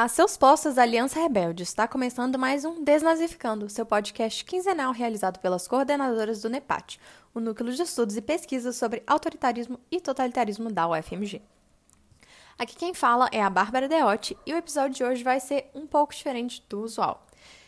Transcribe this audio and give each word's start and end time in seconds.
A 0.00 0.08
seus 0.08 0.34
postos, 0.34 0.78
Aliança 0.78 1.20
Rebelde 1.20 1.62
está 1.62 1.86
começando 1.86 2.38
mais 2.38 2.64
um 2.64 2.82
Desnazificando, 2.82 3.68
seu 3.68 3.84
podcast 3.84 4.42
quinzenal 4.46 4.94
realizado 4.94 5.38
pelas 5.40 5.68
coordenadoras 5.68 6.40
do 6.40 6.48
NEPAT, 6.48 6.98
o 7.34 7.38
Núcleo 7.38 7.70
de 7.70 7.82
Estudos 7.82 8.16
e 8.16 8.22
Pesquisas 8.22 8.76
sobre 8.76 9.02
Autoritarismo 9.06 9.78
e 9.90 10.00
Totalitarismo 10.00 10.72
da 10.72 10.88
UFMG. 10.88 11.42
Aqui 12.58 12.76
quem 12.76 12.94
fala 12.94 13.28
é 13.30 13.42
a 13.42 13.50
Bárbara 13.50 13.88
Deotti 13.88 14.34
e 14.46 14.54
o 14.54 14.56
episódio 14.56 14.96
de 14.96 15.04
hoje 15.04 15.22
vai 15.22 15.38
ser 15.38 15.70
um 15.74 15.86
pouco 15.86 16.14
diferente 16.14 16.64
do 16.66 16.80
usual. 16.80 17.26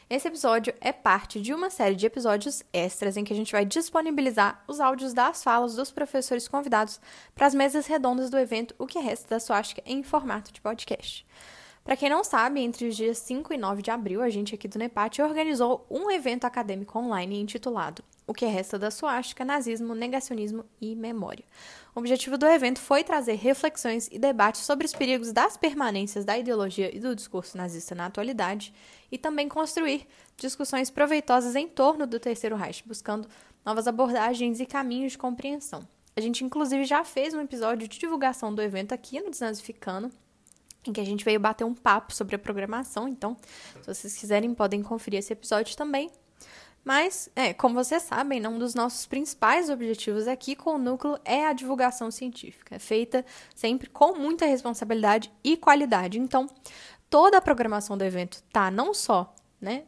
Esse 0.08 0.26
episódio 0.26 0.72
é 0.80 0.90
parte 0.90 1.38
de 1.38 1.52
uma 1.52 1.68
série 1.68 1.94
de 1.94 2.06
episódios 2.06 2.62
extras 2.72 3.18
em 3.18 3.24
que 3.24 3.34
a 3.34 3.36
gente 3.36 3.52
vai 3.52 3.66
disponibilizar 3.66 4.64
os 4.66 4.80
áudios 4.80 5.12
das 5.12 5.44
falas 5.44 5.74
dos 5.74 5.92
professores 5.92 6.48
convidados 6.48 6.98
para 7.34 7.46
as 7.46 7.54
mesas 7.54 7.86
redondas 7.86 8.30
do 8.30 8.38
evento 8.38 8.74
O 8.78 8.86
que 8.86 8.98
Resta 8.98 9.34
da 9.34 9.38
Suástica 9.38 9.82
em 9.84 10.02
formato 10.02 10.50
de 10.50 10.62
podcast. 10.62 11.26
Para 11.84 11.96
quem 11.96 12.08
não 12.08 12.22
sabe, 12.22 12.60
entre 12.60 12.86
os 12.86 12.96
dias 12.96 13.18
5 13.18 13.52
e 13.52 13.58
9 13.58 13.82
de 13.82 13.90
abril, 13.90 14.22
a 14.22 14.30
gente 14.30 14.54
aqui 14.54 14.68
do 14.68 14.78
NEPAT 14.78 15.20
organizou 15.20 15.84
um 15.90 16.08
evento 16.12 16.44
acadêmico 16.44 16.96
online 16.96 17.40
intitulado 17.40 18.04
O 18.24 18.32
que 18.32 18.46
resta 18.46 18.78
da 18.78 18.88
suástica, 18.88 19.44
nazismo, 19.44 19.92
negacionismo 19.92 20.64
e 20.80 20.94
memória. 20.94 21.44
O 21.92 21.98
objetivo 21.98 22.38
do 22.38 22.46
evento 22.46 22.80
foi 22.80 23.02
trazer 23.02 23.34
reflexões 23.34 24.08
e 24.12 24.18
debates 24.18 24.60
sobre 24.60 24.86
os 24.86 24.92
perigos 24.92 25.32
das 25.32 25.56
permanências 25.56 26.24
da 26.24 26.38
ideologia 26.38 26.94
e 26.94 27.00
do 27.00 27.16
discurso 27.16 27.56
nazista 27.56 27.96
na 27.96 28.06
atualidade 28.06 28.72
e 29.10 29.18
também 29.18 29.48
construir 29.48 30.06
discussões 30.36 30.88
proveitosas 30.88 31.56
em 31.56 31.66
torno 31.66 32.06
do 32.06 32.20
Terceiro 32.20 32.54
Reich, 32.54 32.86
buscando 32.86 33.28
novas 33.64 33.88
abordagens 33.88 34.60
e 34.60 34.66
caminhos 34.66 35.12
de 35.12 35.18
compreensão. 35.18 35.86
A 36.14 36.20
gente, 36.20 36.44
inclusive, 36.44 36.84
já 36.84 37.02
fez 37.02 37.34
um 37.34 37.40
episódio 37.40 37.88
de 37.88 37.98
divulgação 37.98 38.54
do 38.54 38.62
evento 38.62 38.92
aqui 38.92 39.20
no 39.20 39.30
Desnazificando, 39.30 40.12
em 40.86 40.92
que 40.92 41.00
a 41.00 41.04
gente 41.04 41.24
veio 41.24 41.38
bater 41.38 41.64
um 41.64 41.74
papo 41.74 42.14
sobre 42.14 42.36
a 42.36 42.38
programação. 42.38 43.06
Então, 43.08 43.36
se 43.80 43.86
vocês 43.86 44.16
quiserem, 44.16 44.54
podem 44.54 44.82
conferir 44.82 45.18
esse 45.18 45.32
episódio 45.32 45.76
também. 45.76 46.10
Mas, 46.84 47.28
é, 47.36 47.54
como 47.54 47.76
vocês 47.76 48.02
sabem, 48.02 48.40
né, 48.40 48.48
um 48.48 48.58
dos 48.58 48.74
nossos 48.74 49.06
principais 49.06 49.70
objetivos 49.70 50.26
aqui 50.26 50.56
com 50.56 50.74
o 50.74 50.78
núcleo 50.78 51.18
é 51.24 51.46
a 51.46 51.52
divulgação 51.52 52.10
científica, 52.10 52.78
feita 52.80 53.24
sempre 53.54 53.88
com 53.88 54.14
muita 54.18 54.46
responsabilidade 54.46 55.32
e 55.44 55.56
qualidade. 55.56 56.18
Então, 56.18 56.48
toda 57.08 57.38
a 57.38 57.40
programação 57.40 57.96
do 57.96 58.02
evento 58.02 58.42
tá 58.52 58.68
não 58.68 58.92
só, 58.92 59.32
né? 59.60 59.84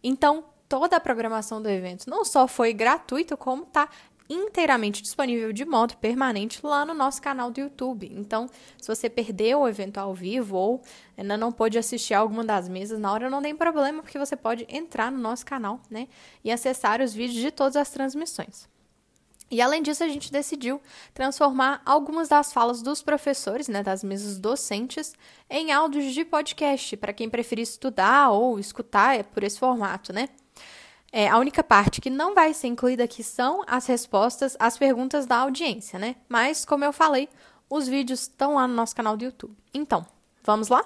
Então, 0.00 0.44
toda 0.68 0.96
a 0.96 1.00
programação 1.00 1.60
do 1.60 1.68
evento 1.68 2.08
não 2.08 2.24
só 2.24 2.46
foi 2.46 2.72
gratuito, 2.72 3.36
como 3.36 3.66
tá 3.66 3.88
inteiramente 4.32 5.02
disponível 5.02 5.52
de 5.52 5.64
modo 5.64 5.96
permanente 5.96 6.64
lá 6.64 6.84
no 6.84 6.94
nosso 6.94 7.20
canal 7.20 7.50
do 7.50 7.60
YouTube. 7.60 8.10
Então, 8.14 8.48
se 8.78 8.88
você 8.88 9.08
perdeu 9.08 9.60
o 9.60 9.68
evento 9.68 9.98
ao 9.98 10.14
vivo 10.14 10.56
ou 10.56 10.82
ainda 11.16 11.36
não 11.36 11.52
pôde 11.52 11.78
assistir 11.78 12.14
alguma 12.14 12.44
das 12.44 12.68
mesas 12.68 12.98
na 12.98 13.12
hora, 13.12 13.30
não 13.30 13.42
tem 13.42 13.54
problema, 13.54 14.02
porque 14.02 14.18
você 14.18 14.36
pode 14.36 14.66
entrar 14.68 15.12
no 15.12 15.18
nosso 15.18 15.44
canal, 15.44 15.80
né, 15.90 16.08
e 16.42 16.50
acessar 16.50 17.00
os 17.00 17.12
vídeos 17.12 17.40
de 17.40 17.50
todas 17.50 17.76
as 17.76 17.90
transmissões. 17.90 18.68
E 19.50 19.60
além 19.60 19.82
disso, 19.82 20.02
a 20.02 20.08
gente 20.08 20.32
decidiu 20.32 20.80
transformar 21.12 21.82
algumas 21.84 22.26
das 22.26 22.54
falas 22.54 22.80
dos 22.80 23.02
professores, 23.02 23.68
né, 23.68 23.82
das 23.82 24.02
mesas 24.02 24.38
docentes, 24.38 25.12
em 25.50 25.70
áudios 25.70 26.14
de 26.14 26.24
podcast, 26.24 26.96
para 26.96 27.12
quem 27.12 27.28
preferir 27.28 27.64
estudar 27.64 28.30
ou 28.30 28.58
escutar 28.58 29.22
por 29.24 29.44
esse 29.44 29.58
formato, 29.58 30.10
né? 30.10 30.30
É, 31.14 31.28
a 31.28 31.36
única 31.36 31.62
parte 31.62 32.00
que 32.00 32.08
não 32.08 32.34
vai 32.34 32.54
ser 32.54 32.68
incluída 32.68 33.04
aqui 33.04 33.22
são 33.22 33.62
as 33.66 33.86
respostas 33.86 34.56
às 34.58 34.78
perguntas 34.78 35.26
da 35.26 35.36
audiência, 35.36 35.98
né? 35.98 36.16
Mas, 36.26 36.64
como 36.64 36.86
eu 36.86 36.92
falei, 36.92 37.28
os 37.68 37.86
vídeos 37.86 38.22
estão 38.22 38.54
lá 38.54 38.66
no 38.66 38.72
nosso 38.72 38.96
canal 38.96 39.14
do 39.14 39.22
YouTube. 39.22 39.54
Então, 39.74 40.06
vamos 40.42 40.68
lá? 40.68 40.82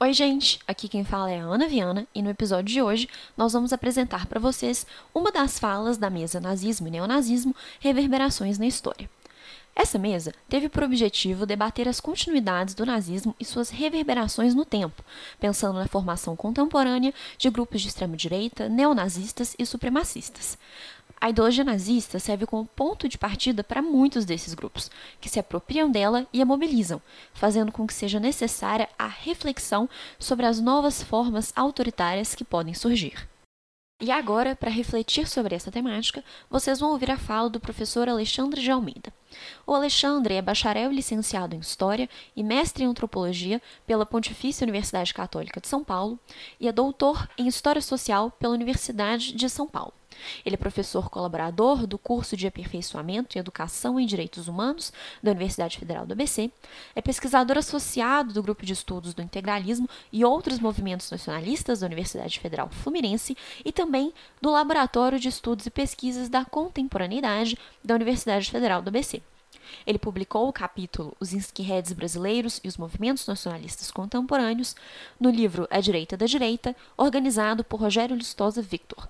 Oi, 0.00 0.12
gente! 0.12 0.58
Aqui 0.66 0.88
quem 0.88 1.04
fala 1.04 1.30
é 1.30 1.38
a 1.38 1.44
Ana 1.44 1.68
Viana 1.68 2.08
e 2.12 2.20
no 2.20 2.28
episódio 2.28 2.74
de 2.74 2.82
hoje 2.82 3.08
nós 3.36 3.52
vamos 3.52 3.72
apresentar 3.72 4.26
para 4.26 4.40
vocês 4.40 4.84
uma 5.14 5.30
das 5.30 5.60
falas 5.60 5.96
da 5.96 6.10
mesa 6.10 6.40
Nazismo 6.40 6.88
e 6.88 6.90
Neonazismo 6.90 7.54
Reverberações 7.78 8.58
na 8.58 8.66
História. 8.66 9.08
Essa 9.76 9.98
mesa 9.98 10.32
teve 10.48 10.68
por 10.68 10.84
objetivo 10.84 11.44
debater 11.44 11.88
as 11.88 12.00
continuidades 12.00 12.74
do 12.74 12.86
nazismo 12.86 13.34
e 13.40 13.44
suas 13.44 13.70
reverberações 13.70 14.54
no 14.54 14.64
tempo, 14.64 15.04
pensando 15.40 15.78
na 15.78 15.88
formação 15.88 16.36
contemporânea 16.36 17.12
de 17.36 17.50
grupos 17.50 17.82
de 17.82 17.88
extrema-direita, 17.88 18.68
neonazistas 18.68 19.56
e 19.58 19.66
supremacistas. 19.66 20.56
A 21.20 21.30
ideologia 21.30 21.64
nazista 21.64 22.18
serve 22.20 22.46
como 22.46 22.66
ponto 22.66 23.08
de 23.08 23.18
partida 23.18 23.64
para 23.64 23.82
muitos 23.82 24.24
desses 24.24 24.54
grupos, 24.54 24.90
que 25.20 25.28
se 25.28 25.40
apropriam 25.40 25.90
dela 25.90 26.26
e 26.32 26.40
a 26.40 26.46
mobilizam, 26.46 27.02
fazendo 27.32 27.72
com 27.72 27.86
que 27.86 27.94
seja 27.94 28.20
necessária 28.20 28.88
a 28.96 29.06
reflexão 29.06 29.88
sobre 30.18 30.46
as 30.46 30.60
novas 30.60 31.02
formas 31.02 31.52
autoritárias 31.56 32.34
que 32.34 32.44
podem 32.44 32.74
surgir. 32.74 33.28
E 34.00 34.10
agora, 34.10 34.56
para 34.56 34.70
refletir 34.70 35.26
sobre 35.28 35.54
essa 35.54 35.70
temática, 35.70 36.22
vocês 36.50 36.80
vão 36.80 36.90
ouvir 36.90 37.10
a 37.10 37.16
fala 37.16 37.48
do 37.48 37.60
professor 37.60 38.08
Alexandre 38.08 38.60
de 38.60 38.70
Almeida. 38.70 39.12
O 39.64 39.72
Alexandre 39.72 40.34
é 40.34 40.42
bacharel 40.42 40.90
licenciado 40.90 41.54
em 41.54 41.60
História 41.60 42.08
e 42.34 42.42
mestre 42.42 42.84
em 42.84 42.88
Antropologia 42.88 43.62
pela 43.86 44.04
Pontifícia 44.04 44.64
Universidade 44.64 45.14
Católica 45.14 45.60
de 45.60 45.68
São 45.68 45.84
Paulo 45.84 46.18
e 46.58 46.66
é 46.66 46.72
doutor 46.72 47.28
em 47.38 47.46
História 47.46 47.80
Social 47.80 48.32
pela 48.32 48.54
Universidade 48.54 49.32
de 49.32 49.48
São 49.48 49.66
Paulo. 49.66 49.94
Ele 50.44 50.54
é 50.54 50.58
professor 50.58 51.10
colaborador 51.10 51.86
do 51.86 51.98
curso 51.98 52.36
de 52.36 52.46
aperfeiçoamento 52.46 53.36
em 53.36 53.40
Educação 53.40 53.98
em 53.98 54.06
Direitos 54.06 54.48
Humanos 54.48 54.92
da 55.22 55.30
Universidade 55.30 55.78
Federal 55.78 56.06
do 56.06 56.12
ABC, 56.12 56.50
é 56.94 57.00
pesquisador 57.00 57.58
associado 57.58 58.32
do 58.32 58.42
Grupo 58.42 58.64
de 58.64 58.72
Estudos 58.72 59.14
do 59.14 59.22
Integralismo 59.22 59.88
e 60.12 60.24
outros 60.24 60.58
movimentos 60.58 61.10
nacionalistas 61.10 61.80
da 61.80 61.86
Universidade 61.86 62.38
Federal 62.40 62.68
Fluminense 62.70 63.36
e 63.64 63.72
também 63.72 64.12
do 64.40 64.50
Laboratório 64.50 65.18
de 65.18 65.28
Estudos 65.28 65.66
e 65.66 65.70
Pesquisas 65.70 66.28
da 66.28 66.44
Contemporaneidade 66.44 67.58
da 67.82 67.94
Universidade 67.94 68.50
Federal 68.50 68.82
do 68.82 68.88
ABC. 68.88 69.22
Ele 69.86 69.98
publicou 69.98 70.48
o 70.48 70.52
capítulo 70.52 71.16
Os 71.18 71.32
Skinheads 71.32 71.92
Brasileiros 71.92 72.60
e 72.62 72.68
os 72.68 72.76
Movimentos 72.76 73.26
Nacionalistas 73.26 73.90
Contemporâneos 73.90 74.74
no 75.18 75.30
livro 75.30 75.66
A 75.70 75.80
Direita 75.80 76.16
da 76.16 76.26
Direita, 76.26 76.76
organizado 76.96 77.64
por 77.64 77.80
Rogério 77.80 78.16
Listosa 78.16 78.62
Victor, 78.62 79.08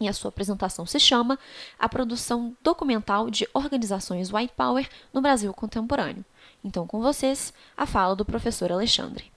e 0.00 0.08
a 0.08 0.12
sua 0.12 0.28
apresentação 0.28 0.84
se 0.86 0.98
chama 0.98 1.38
A 1.78 1.88
Produção 1.88 2.56
Documental 2.62 3.30
de 3.30 3.48
Organizações 3.54 4.32
White 4.32 4.54
Power 4.56 4.88
no 5.12 5.20
Brasil 5.20 5.52
Contemporâneo. 5.52 6.24
Então, 6.64 6.86
com 6.86 7.00
vocês, 7.00 7.52
a 7.76 7.86
fala 7.86 8.16
do 8.16 8.24
professor 8.24 8.72
Alexandre. 8.72 9.30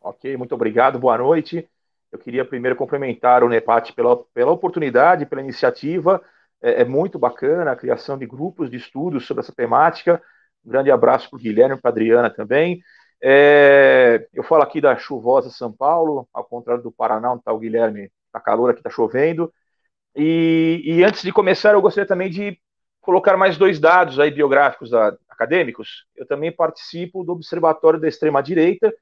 Ok, 0.00 0.36
muito 0.36 0.54
obrigado, 0.54 0.98
boa 0.98 1.18
noite. 1.18 1.68
Eu 2.12 2.18
queria 2.18 2.44
primeiro 2.44 2.76
cumprimentar 2.76 3.42
o 3.42 3.48
NEPAT 3.48 3.92
pela, 3.92 4.16
pela 4.32 4.52
oportunidade, 4.52 5.26
pela 5.26 5.40
iniciativa. 5.40 6.22
É, 6.62 6.82
é 6.82 6.84
muito 6.84 7.18
bacana 7.18 7.72
a 7.72 7.76
criação 7.76 8.16
de 8.16 8.24
grupos 8.26 8.70
de 8.70 8.76
estudos 8.76 9.26
sobre 9.26 9.42
essa 9.42 9.52
temática. 9.52 10.22
Um 10.64 10.70
grande 10.70 10.90
abraço 10.90 11.28
para 11.28 11.36
o 11.36 11.40
Guilherme 11.40 11.74
e 11.74 11.80
para 11.80 11.90
a 11.90 11.92
Adriana 11.92 12.30
também. 12.30 12.82
É, 13.20 14.28
eu 14.32 14.42
falo 14.42 14.62
aqui 14.62 14.80
da 14.80 14.96
chuvosa 14.96 15.50
São 15.50 15.72
Paulo, 15.72 16.28
ao 16.32 16.44
contrário 16.44 16.82
do 16.82 16.92
Paraná, 16.92 17.32
onde 17.32 17.40
está 17.40 17.52
o 17.52 17.58
Guilherme, 17.58 18.10
está 18.26 18.38
calor, 18.38 18.70
aqui 18.70 18.80
está 18.80 18.90
chovendo. 18.90 19.52
E, 20.16 20.82
e, 20.84 21.04
antes 21.04 21.22
de 21.22 21.32
começar, 21.32 21.72
eu 21.72 21.82
gostaria 21.82 22.06
também 22.06 22.30
de 22.30 22.58
colocar 23.00 23.36
mais 23.36 23.56
dois 23.56 23.80
dados 23.80 24.18
aí 24.18 24.30
biográficos 24.30 24.90
da, 24.90 25.16
acadêmicos. 25.28 26.06
Eu 26.16 26.26
também 26.26 26.52
participo 26.52 27.24
do 27.24 27.32
Observatório 27.32 28.00
da 28.00 28.08
Extrema 28.08 28.42
Direita, 28.42 28.94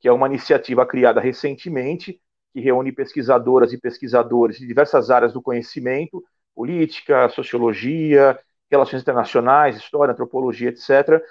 que 0.00 0.08
é 0.08 0.12
uma 0.12 0.26
iniciativa 0.26 0.84
criada 0.86 1.20
recentemente, 1.20 2.20
que 2.52 2.60
reúne 2.60 2.92
pesquisadoras 2.92 3.72
e 3.72 3.78
pesquisadores 3.78 4.58
de 4.58 4.66
diversas 4.66 5.10
áreas 5.10 5.32
do 5.32 5.42
conhecimento, 5.42 6.22
política, 6.54 7.28
sociologia, 7.28 8.38
relações 8.70 9.02
internacionais, 9.02 9.76
história, 9.76 10.12
antropologia, 10.12 10.70
etc., 10.70 11.22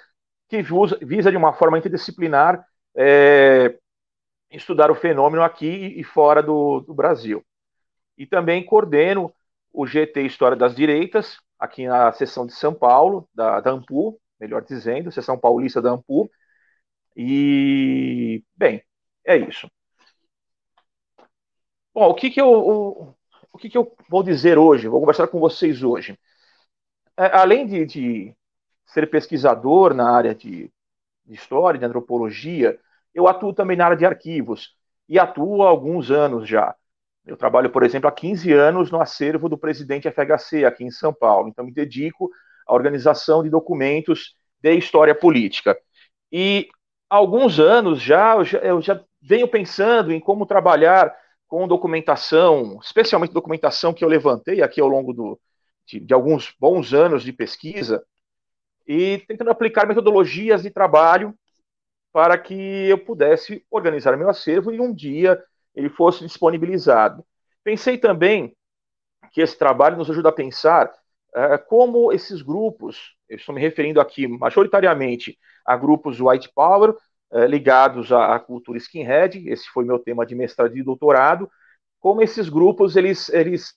que 0.48 0.62
visa 1.02 1.30
de 1.30 1.36
uma 1.36 1.52
forma 1.52 1.78
interdisciplinar 1.78 2.64
é, 2.96 3.76
estudar 4.50 4.90
o 4.90 4.94
fenômeno 4.94 5.42
aqui 5.42 5.94
e 5.96 6.04
fora 6.04 6.42
do, 6.42 6.80
do 6.80 6.94
Brasil 6.94 7.44
e 8.16 8.26
também 8.26 8.64
coordeno 8.64 9.32
o 9.72 9.86
GT 9.86 10.22
História 10.22 10.56
das 10.56 10.74
Direitas, 10.74 11.38
aqui 11.58 11.86
na 11.86 12.12
seção 12.12 12.46
de 12.46 12.52
São 12.54 12.74
Paulo, 12.74 13.28
da, 13.34 13.60
da 13.60 13.70
AMPU, 13.72 14.20
melhor 14.38 14.62
dizendo, 14.62 15.10
seção 15.10 15.38
paulista 15.38 15.82
da 15.82 15.90
AMPU. 15.90 16.30
E, 17.16 18.42
bem, 18.56 18.82
é 19.24 19.36
isso. 19.36 19.68
Bom, 21.92 22.08
o 22.10 22.14
que, 22.14 22.30
que 22.30 22.40
eu, 22.40 22.48
o, 22.48 23.14
o 23.52 23.58
que, 23.58 23.68
que 23.68 23.78
eu 23.78 23.96
vou 24.08 24.22
dizer 24.22 24.58
hoje? 24.58 24.88
Vou 24.88 25.00
conversar 25.00 25.28
com 25.28 25.38
vocês 25.38 25.82
hoje. 25.82 26.18
É, 27.16 27.26
além 27.36 27.66
de, 27.66 27.86
de, 27.86 28.36
ser 28.86 29.08
pesquisador 29.08 29.94
na 29.94 30.10
área 30.10 30.34
de, 30.34 30.70
de 31.24 31.34
história, 31.34 31.78
de 31.78 31.86
antropologia, 31.86 32.78
eu 33.14 33.28
atuo 33.28 33.54
também 33.54 33.76
na 33.76 33.86
área 33.86 33.96
de 33.96 34.04
arquivos 34.06 34.76
e 35.08 35.18
atuo 35.18 35.62
há 35.62 35.68
alguns 35.68 36.10
anos 36.10 36.48
já. 36.48 36.74
Eu 37.26 37.36
trabalho, 37.36 37.70
por 37.70 37.82
exemplo, 37.82 38.08
há 38.08 38.12
15 38.12 38.52
anos 38.52 38.90
no 38.90 39.00
acervo 39.00 39.48
do 39.48 39.56
presidente 39.56 40.08
FHC 40.10 40.64
aqui 40.64 40.84
em 40.84 40.90
São 40.90 41.12
Paulo, 41.12 41.48
então 41.48 41.64
me 41.64 41.72
dedico 41.72 42.30
à 42.66 42.74
organização 42.74 43.42
de 43.42 43.48
documentos 43.48 44.36
de 44.60 44.74
história 44.74 45.14
política. 45.14 45.78
E 46.30 46.68
há 47.08 47.16
alguns 47.16 47.58
anos 47.58 48.00
já 48.00 48.34
eu, 48.36 48.44
já, 48.44 48.58
eu 48.58 48.82
já 48.82 49.02
venho 49.22 49.48
pensando 49.48 50.12
em 50.12 50.20
como 50.20 50.44
trabalhar 50.44 51.14
com 51.46 51.68
documentação, 51.68 52.78
especialmente 52.82 53.32
documentação 53.32 53.94
que 53.94 54.04
eu 54.04 54.08
levantei 54.08 54.62
aqui 54.62 54.80
ao 54.80 54.88
longo 54.88 55.12
do, 55.12 55.40
de, 55.86 56.00
de 56.00 56.12
alguns 56.12 56.54
bons 56.58 56.92
anos 56.92 57.22
de 57.22 57.32
pesquisa, 57.32 58.04
e 58.86 59.18
tentando 59.26 59.50
aplicar 59.50 59.86
metodologias 59.86 60.62
de 60.62 60.70
trabalho 60.70 61.34
para 62.12 62.36
que 62.36 62.54
eu 62.54 62.98
pudesse 62.98 63.64
organizar 63.70 64.16
meu 64.16 64.28
acervo 64.28 64.70
e 64.70 64.80
um 64.80 64.92
dia 64.92 65.42
ele 65.74 65.88
fosse 65.88 66.24
disponibilizado. 66.24 67.24
Pensei 67.62 67.98
também 67.98 68.56
que 69.32 69.40
esse 69.40 69.58
trabalho 69.58 69.96
nos 69.96 70.10
ajuda 70.10 70.28
a 70.28 70.32
pensar 70.32 70.86
uh, 70.86 71.58
como 71.68 72.12
esses 72.12 72.42
grupos, 72.42 73.14
eu 73.28 73.36
estou 73.36 73.54
me 73.54 73.60
referindo 73.60 74.00
aqui 74.00 74.26
majoritariamente 74.26 75.38
a 75.66 75.76
grupos 75.76 76.20
white 76.20 76.50
power, 76.54 76.94
uh, 77.30 77.44
ligados 77.46 78.12
à, 78.12 78.34
à, 78.34 78.40
cultura 78.40 78.78
skinhead, 78.78 79.48
esse 79.48 79.68
foi 79.70 79.84
meu 79.84 79.98
tema 79.98 80.24
de 80.24 80.34
mestrado 80.34 80.76
e 80.76 80.82
doutorado, 80.82 81.50
como 81.98 82.22
esses 82.22 82.48
grupos, 82.48 82.96
eles, 82.96 83.28
eles, 83.30 83.74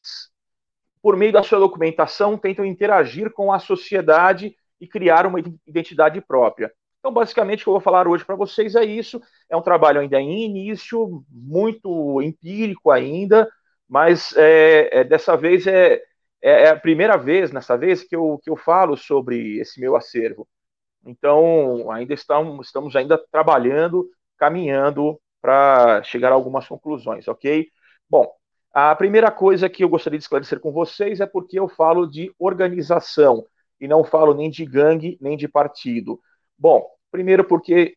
por 1.01 1.15
meio 1.15 1.31
da 1.31 1.41
sua 1.41 1.59
documentação, 1.59 2.38
tentam 2.38 2.65
interagir 2.65 3.31
com 3.31 3.53
a 3.53 3.59
sociedade 3.59 4.55
e 4.79 4.88
criar 4.88 5.25
uma 5.25 5.39
identidade 5.65 6.19
própria. 6.21 6.71
Então, 7.07 7.13
basicamente, 7.13 7.62
o 7.62 7.63
que 7.63 7.69
eu 7.69 7.74
vou 7.74 7.80
falar 7.80 8.06
hoje 8.06 8.25
para 8.25 8.36
vocês 8.36 8.75
é 8.75 8.83
isso. 8.83 9.21
É 9.50 9.56
um 9.56 9.62
trabalho 9.62 10.01
ainda 10.01 10.19
em 10.19 10.44
início, 10.44 11.24
muito 11.31 12.21
empírico 12.21 12.92
ainda, 12.92 13.50
mas 13.88 14.36
é, 14.36 14.89
é, 14.92 15.04
dessa 15.06 15.38
vez 15.38 15.65
é, 15.65 16.04
é, 16.42 16.63
é, 16.63 16.69
a 16.69 16.75
primeira 16.77 17.15
vez, 17.15 17.50
nessa 17.50 17.77
vez, 17.77 18.04
que 18.04 18.13
eu, 18.13 18.38
que 18.44 18.50
eu 18.50 18.57
falo 18.57 18.98
sobre 18.98 19.57
esse 19.57 19.80
meu 19.80 19.95
acervo. 19.95 20.45
Então, 21.06 21.89
ainda 21.92 22.13
estamos, 22.13 22.68
estamos 22.68 22.94
ainda 22.94 23.18
trabalhando, 23.31 24.09
caminhando 24.38 25.18
para 25.42 26.04
chegar 26.04 26.33
a 26.33 26.36
algumas 26.36 26.68
conclusões, 26.68 27.25
ok? 27.30 27.69
Bom, 28.09 28.30
a 28.74 28.94
primeira 28.98 29.31
coisa 29.31 29.69
que 29.69 29.81
eu 29.81 29.88
gostaria 29.88 30.19
de 30.19 30.25
esclarecer 30.25 30.59
com 30.59 30.74
vocês 30.74 31.21
é 31.21 31.25
porque 31.25 31.57
eu 31.57 31.69
falo 31.69 32.06
de 32.06 32.33
organização 32.38 33.45
e 33.80 33.88
não 33.88 34.04
falo 34.04 34.33
nem 34.33 34.50
de 34.50 34.65
gangue 34.65 35.18
nem 35.21 35.38
de 35.38 35.48
partido. 35.48 36.19
Bom, 36.59 36.96
primeiro 37.12 37.44
porque 37.44 37.95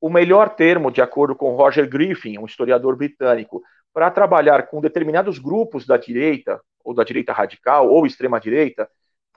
o 0.00 0.08
melhor 0.08 0.50
termo, 0.50 0.90
de 0.90 1.02
acordo 1.02 1.34
com 1.34 1.54
Roger 1.54 1.88
Griffin, 1.88 2.38
um 2.38 2.46
historiador 2.46 2.96
britânico, 2.96 3.62
para 3.92 4.10
trabalhar 4.10 4.66
com 4.68 4.80
determinados 4.80 5.38
grupos 5.38 5.86
da 5.86 5.96
direita, 5.96 6.60
ou 6.82 6.94
da 6.94 7.04
direita 7.04 7.32
radical, 7.32 7.88
ou 7.88 8.06
extrema-direita, 8.06 8.88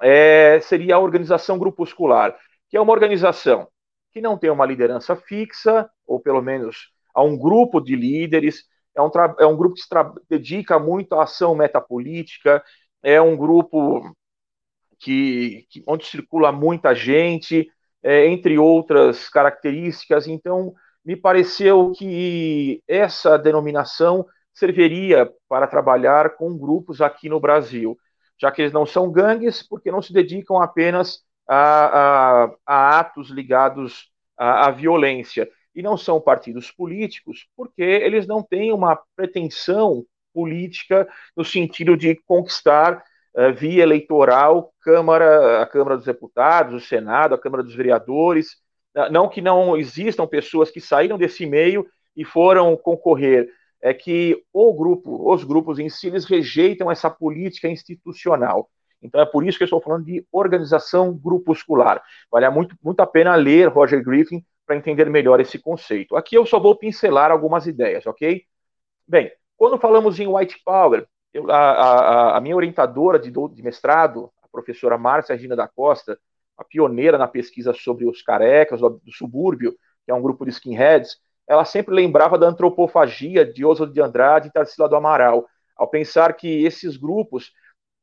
é, 0.01 0.59
seria 0.61 0.95
a 0.95 0.99
organização 0.99 1.57
grupuscular, 1.57 2.37
que 2.69 2.77
é 2.77 2.81
uma 2.81 2.93
organização 2.93 3.67
que 4.11 4.21
não 4.21 4.37
tem 4.37 4.49
uma 4.49 4.65
liderança 4.65 5.15
fixa, 5.15 5.89
ou 6.05 6.19
pelo 6.19 6.41
menos 6.41 6.91
a 7.13 7.23
um 7.23 7.37
grupo 7.37 7.81
de 7.81 7.95
líderes, 7.95 8.65
é 8.95 9.01
um, 9.01 9.09
é 9.39 9.45
um 9.45 9.57
grupo 9.57 9.75
que 9.75 9.81
se 9.81 9.89
dedica 10.29 10.77
muito 10.77 11.15
à 11.15 11.23
ação 11.23 11.55
metapolítica, 11.55 12.63
é 13.01 13.19
um 13.19 13.35
grupo 13.35 14.15
que, 14.99 15.65
que 15.69 15.83
onde 15.87 16.05
circula 16.05 16.51
muita 16.51 16.93
gente, 16.93 17.67
é, 18.03 18.27
entre 18.27 18.57
outras 18.57 19.29
características. 19.29 20.27
Então, 20.27 20.73
me 21.03 21.15
pareceu 21.15 21.91
que 21.91 22.81
essa 22.87 23.37
denominação 23.37 24.25
serviria 24.53 25.31
para 25.47 25.67
trabalhar 25.67 26.35
com 26.35 26.57
grupos 26.57 27.01
aqui 27.01 27.27
no 27.27 27.39
Brasil, 27.39 27.97
já 28.39 28.51
que 28.51 28.61
eles 28.61 28.73
não 28.73 28.85
são 28.85 29.11
gangues, 29.11 29.67
porque 29.67 29.91
não 29.91 30.01
se 30.01 30.13
dedicam 30.13 30.61
apenas 30.61 31.23
a, 31.47 32.43
a, 32.45 32.55
a 32.65 32.99
atos 32.99 33.29
ligados 33.29 34.11
à, 34.37 34.67
à 34.67 34.71
violência. 34.71 35.49
E 35.75 35.81
não 35.81 35.97
são 35.97 36.21
partidos 36.21 36.69
políticos, 36.69 37.47
porque 37.55 37.81
eles 37.81 38.27
não 38.27 38.43
têm 38.43 38.71
uma 38.71 38.99
pretensão 39.15 40.05
política 40.31 41.07
no 41.35 41.43
sentido 41.43 41.97
de 41.97 42.15
conquistar 42.27 43.03
via 43.55 43.83
eleitoral 43.83 44.73
Câmara, 44.81 45.61
a 45.61 45.65
Câmara 45.65 45.97
dos 45.97 46.05
Deputados, 46.05 46.83
o 46.83 46.85
Senado, 46.85 47.35
a 47.35 47.37
Câmara 47.37 47.63
dos 47.63 47.75
Vereadores. 47.75 48.57
Não 49.11 49.27
que 49.27 49.41
não 49.41 49.75
existam 49.75 50.27
pessoas 50.27 50.69
que 50.69 50.79
saíram 50.79 51.17
desse 51.17 51.45
meio 51.45 51.85
e 52.15 52.23
foram 52.23 52.77
concorrer, 52.77 53.49
é 53.81 53.93
que 53.93 54.41
o 54.53 54.73
grupo, 54.73 55.33
os 55.33 55.43
grupos 55.43 55.79
em 55.79 55.89
si, 55.89 56.07
eles 56.07 56.25
rejeitam 56.25 56.91
essa 56.91 57.09
política 57.09 57.67
institucional. 57.67 58.69
Então 59.01 59.19
é 59.19 59.25
por 59.25 59.45
isso 59.45 59.57
que 59.57 59.63
eu 59.63 59.65
estou 59.65 59.81
falando 59.81 60.05
de 60.05 60.25
organização 60.31 61.13
grupuscular. 61.13 62.01
Vale 62.31 62.49
muito, 62.49 62.75
muito 62.81 62.99
a 63.01 63.07
pena 63.07 63.35
ler 63.35 63.67
Roger 63.67 64.01
Griffin 64.01 64.41
para 64.65 64.77
entender 64.77 65.09
melhor 65.09 65.41
esse 65.41 65.59
conceito. 65.59 66.15
Aqui 66.15 66.37
eu 66.37 66.45
só 66.45 66.59
vou 66.59 66.75
pincelar 66.75 67.31
algumas 67.31 67.67
ideias, 67.67 68.05
ok? 68.05 68.43
Bem, 69.05 69.29
quando 69.57 69.77
falamos 69.77 70.19
em 70.19 70.27
white 70.27 70.61
power, 70.63 71.05
eu, 71.33 71.49
a, 71.51 71.57
a, 71.57 72.37
a, 72.37 72.41
minha 72.41 72.55
orientadora 72.55 73.17
de, 73.17 73.31
de 73.31 73.63
mestrado, 73.63 74.31
a 74.41 74.47
professora 74.47 74.97
Márcia 74.97 75.33
Regina 75.33 75.55
da 75.55 75.67
Costa, 75.67 76.17
a 76.57 76.63
pioneira 76.63 77.17
na 77.17 77.27
pesquisa 77.27 77.73
sobre 77.73 78.05
os 78.05 78.21
carecas 78.21 78.79
do, 78.79 79.01
do 79.03 79.11
subúrbio, 79.11 79.73
que 80.05 80.11
é 80.11 80.13
um 80.13 80.21
grupo 80.21 80.45
de 80.45 80.51
skinheads, 80.51 81.17
ela 81.47 81.65
sempre 81.65 81.93
lembrava 81.93 82.37
da 82.37 82.47
antropofagia 82.47 83.45
de 83.45 83.65
Oswald 83.65 83.93
de 83.93 84.01
Andrade 84.01 84.47
e 84.47 84.51
Tarsila 84.51 84.87
do 84.87 84.95
Amaral, 84.95 85.45
ao 85.75 85.87
pensar 85.87 86.33
que 86.33 86.63
esses 86.63 86.95
grupos 86.95 87.51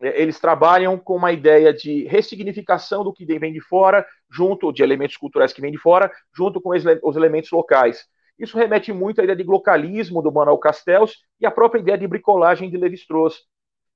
é, 0.00 0.21
eles 0.21 0.41
trabalham 0.41 0.99
com 0.99 1.17
uma 1.17 1.33
ideia 1.33 1.73
de 1.73 2.05
ressignificação 2.06 3.05
do 3.05 3.12
que 3.12 3.25
vem 3.38 3.53
de 3.53 3.61
fora, 3.61 4.06
junto 4.31 4.73
de 4.73 4.83
elementos 4.83 5.17
culturais 5.17 5.53
que 5.53 5.61
vêm 5.61 5.71
de 5.71 5.79
fora, 5.79 6.11
junto 6.35 6.61
com 6.61 6.71
os 6.71 7.17
elementos 7.17 7.50
locais. 7.50 8.06
Isso 8.41 8.57
remete 8.57 8.91
muito 8.91 9.21
à 9.21 9.25
ideia 9.25 9.37
de 9.37 9.45
localismo 9.45 10.23
do 10.23 10.33
Manuel 10.33 10.57
Castells 10.57 11.19
e 11.38 11.45
à 11.45 11.50
própria 11.50 11.81
ideia 11.81 11.99
de 11.99 12.07
bricolagem 12.07 12.71
de 12.71 12.79
Levi-Strauss. 12.79 13.43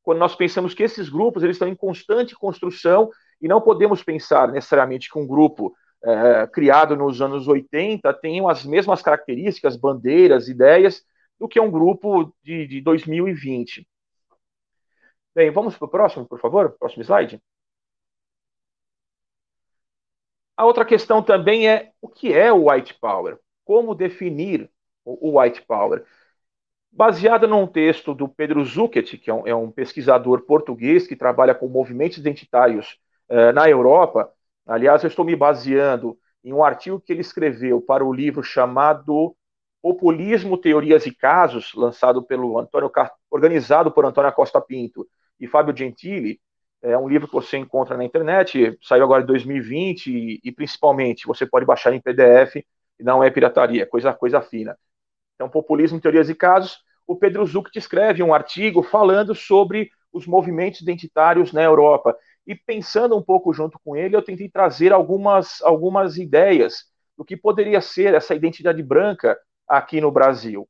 Quando 0.02 0.18
nós 0.18 0.36
pensamos 0.36 0.74
que 0.74 0.82
esses 0.82 1.08
grupos 1.08 1.42
eles 1.42 1.56
estão 1.56 1.66
em 1.66 1.74
constante 1.74 2.34
construção 2.34 3.08
e 3.40 3.48
não 3.48 3.58
podemos 3.62 4.02
pensar 4.02 4.52
necessariamente 4.52 5.10
que 5.10 5.18
um 5.18 5.26
grupo 5.26 5.74
é, 6.04 6.46
criado 6.46 6.94
nos 6.94 7.22
anos 7.22 7.48
80 7.48 8.12
tenham 8.20 8.46
as 8.46 8.66
mesmas 8.66 9.00
características, 9.00 9.78
bandeiras, 9.78 10.46
ideias, 10.46 11.02
do 11.38 11.48
que 11.48 11.58
um 11.58 11.70
grupo 11.70 12.30
de, 12.42 12.66
de 12.66 12.80
2020. 12.82 13.88
Bem, 15.34 15.50
vamos 15.50 15.76
para 15.76 15.86
o 15.86 15.90
próximo, 15.90 16.26
por 16.28 16.38
favor? 16.38 16.76
Próximo 16.78 17.02
slide. 17.02 17.40
A 20.56 20.66
outra 20.66 20.84
questão 20.84 21.22
também 21.22 21.68
é 21.68 21.92
o 22.00 22.08
que 22.08 22.32
é 22.32 22.52
o 22.52 22.70
white 22.70 22.94
power? 23.00 23.38
Como 23.64 23.94
definir 23.94 24.70
o 25.04 25.40
white 25.40 25.62
power? 25.62 26.04
Baseada 26.92 27.46
num 27.46 27.66
texto 27.66 28.14
do 28.14 28.28
Pedro 28.28 28.64
Zucchet, 28.64 29.18
que 29.18 29.30
é 29.30 29.34
um, 29.34 29.46
é 29.46 29.54
um 29.54 29.70
pesquisador 29.70 30.42
português 30.42 31.06
que 31.06 31.16
trabalha 31.16 31.54
com 31.54 31.66
movimentos 31.66 32.18
identitários 32.18 32.98
uh, 33.28 33.52
na 33.52 33.68
Europa. 33.68 34.32
Aliás, 34.66 35.02
eu 35.02 35.08
estou 35.08 35.24
me 35.24 35.34
baseando 35.34 36.16
em 36.44 36.52
um 36.52 36.62
artigo 36.62 37.00
que 37.00 37.12
ele 37.12 37.20
escreveu 37.20 37.80
para 37.80 38.04
o 38.04 38.12
livro 38.12 38.42
chamado 38.42 39.34
Populismo, 39.82 40.56
Teorias 40.56 41.04
e 41.04 41.14
Casos, 41.14 41.74
lançado 41.74 42.22
pelo 42.22 42.58
Antônio, 42.58 42.90
organizado 43.30 43.90
por 43.90 44.06
Antônio 44.06 44.32
Costa 44.32 44.60
Pinto 44.60 45.06
e 45.40 45.46
Fábio 45.46 45.76
Gentili. 45.76 46.40
É 46.80 46.96
um 46.96 47.08
livro 47.08 47.26
que 47.26 47.34
você 47.34 47.56
encontra 47.56 47.96
na 47.96 48.04
internet, 48.04 48.78
saiu 48.82 49.04
agora 49.04 49.22
em 49.22 49.26
2020 49.26 50.06
e, 50.10 50.40
e 50.44 50.52
principalmente 50.52 51.26
você 51.26 51.44
pode 51.44 51.66
baixar 51.66 51.92
em 51.94 52.00
PDF, 52.00 52.64
não 53.00 53.22
é 53.22 53.30
pirataria, 53.30 53.82
é 53.82 53.86
coisa, 53.86 54.12
coisa 54.12 54.40
fina. 54.40 54.78
Então, 55.34 55.48
Populismo, 55.48 56.00
Teorias 56.00 56.28
e 56.28 56.34
Casos. 56.34 56.78
O 57.06 57.16
Pedro 57.16 57.44
Zuc 57.44 57.70
escreve 57.76 58.22
um 58.22 58.32
artigo 58.32 58.82
falando 58.82 59.34
sobre 59.34 59.90
os 60.12 60.26
movimentos 60.26 60.80
identitários 60.80 61.52
na 61.52 61.62
Europa. 61.62 62.16
E 62.46 62.54
pensando 62.54 63.16
um 63.16 63.22
pouco 63.22 63.52
junto 63.52 63.78
com 63.84 63.96
ele, 63.96 64.16
eu 64.16 64.22
tentei 64.22 64.48
trazer 64.48 64.92
algumas, 64.92 65.60
algumas 65.62 66.16
ideias 66.16 66.84
do 67.16 67.24
que 67.24 67.36
poderia 67.36 67.80
ser 67.80 68.14
essa 68.14 68.34
identidade 68.34 68.82
branca 68.82 69.38
aqui 69.68 70.00
no 70.00 70.10
Brasil. 70.10 70.68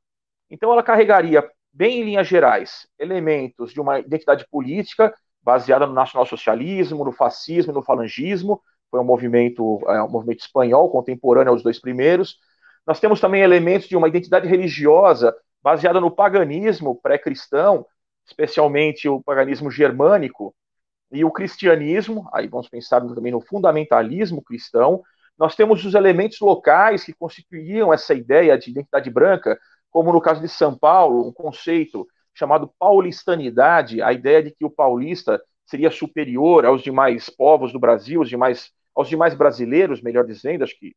Então, 0.51 0.73
ela 0.73 0.83
carregaria 0.83 1.49
bem 1.73 2.01
em 2.01 2.05
linhas 2.05 2.27
gerais, 2.29 2.87
elementos 2.99 3.73
de 3.73 3.81
uma 3.81 3.99
identidade 3.99 4.47
política 4.51 5.13
baseada 5.43 5.87
no 5.87 5.93
nacionalsocialismo, 5.93 7.05
no 7.05 7.13
fascismo 7.13 7.73
no 7.73 7.83
falangismo, 7.83 8.63
foi 8.95 9.01
um 9.01 9.05
movimento, 9.05 9.81
é, 9.89 10.01
um 10.05 10.09
movimento 10.09 10.39
espanhol 10.39 10.89
contemporâneo 10.89 11.53
aos 11.53 11.65
dois 11.65 11.81
primeiros. 11.81 12.39
Nós 12.87 13.01
temos 13.01 13.21
também 13.21 13.43
elementos 13.43 13.89
de 13.89 13.97
uma 13.97 14.07
identidade 14.07 14.47
religiosa 14.47 15.35
baseada 15.61 16.01
no 16.01 16.13
paganismo 16.13 16.95
pré-cristão, 17.03 17.85
especialmente 18.25 19.09
o 19.09 19.21
paganismo 19.21 19.69
germânico 19.69 20.55
e 21.11 21.25
o 21.25 21.31
cristianismo, 21.33 22.29
aí 22.33 22.47
vamos 22.47 22.69
pensar 22.69 23.01
também 23.01 23.33
no 23.33 23.41
fundamentalismo 23.41 24.41
cristão. 24.41 25.03
Nós 25.37 25.57
temos 25.57 25.85
os 25.85 25.95
elementos 25.95 26.39
locais 26.39 27.03
que 27.03 27.13
constituíam 27.13 27.93
essa 27.93 28.15
ideia 28.15 28.57
de 28.57 28.71
identidade 28.71 29.11
branca, 29.11 29.59
como 29.91 30.13
no 30.13 30.21
caso 30.21 30.41
de 30.41 30.49
São 30.49 30.79
Paulo, 30.79 31.27
um 31.27 31.33
conceito 31.33 32.07
chamado 32.33 32.73
paulistanidade, 32.79 34.01
a 34.01 34.13
ideia 34.13 34.41
de 34.41 34.53
que 34.53 34.65
o 34.65 34.71
paulista 34.71 35.43
seria 35.67 35.91
superior 35.91 36.65
aos 36.65 36.81
demais 36.81 37.29
povos 37.29 37.73
do 37.73 37.81
Brasil, 37.81 38.21
aos 38.21 38.29
demais, 38.29 38.71
aos 38.95 39.09
demais 39.09 39.35
brasileiros, 39.35 40.01
melhor 40.01 40.25
dizendo, 40.25 40.65
acho 40.65 40.79
que 40.79 40.95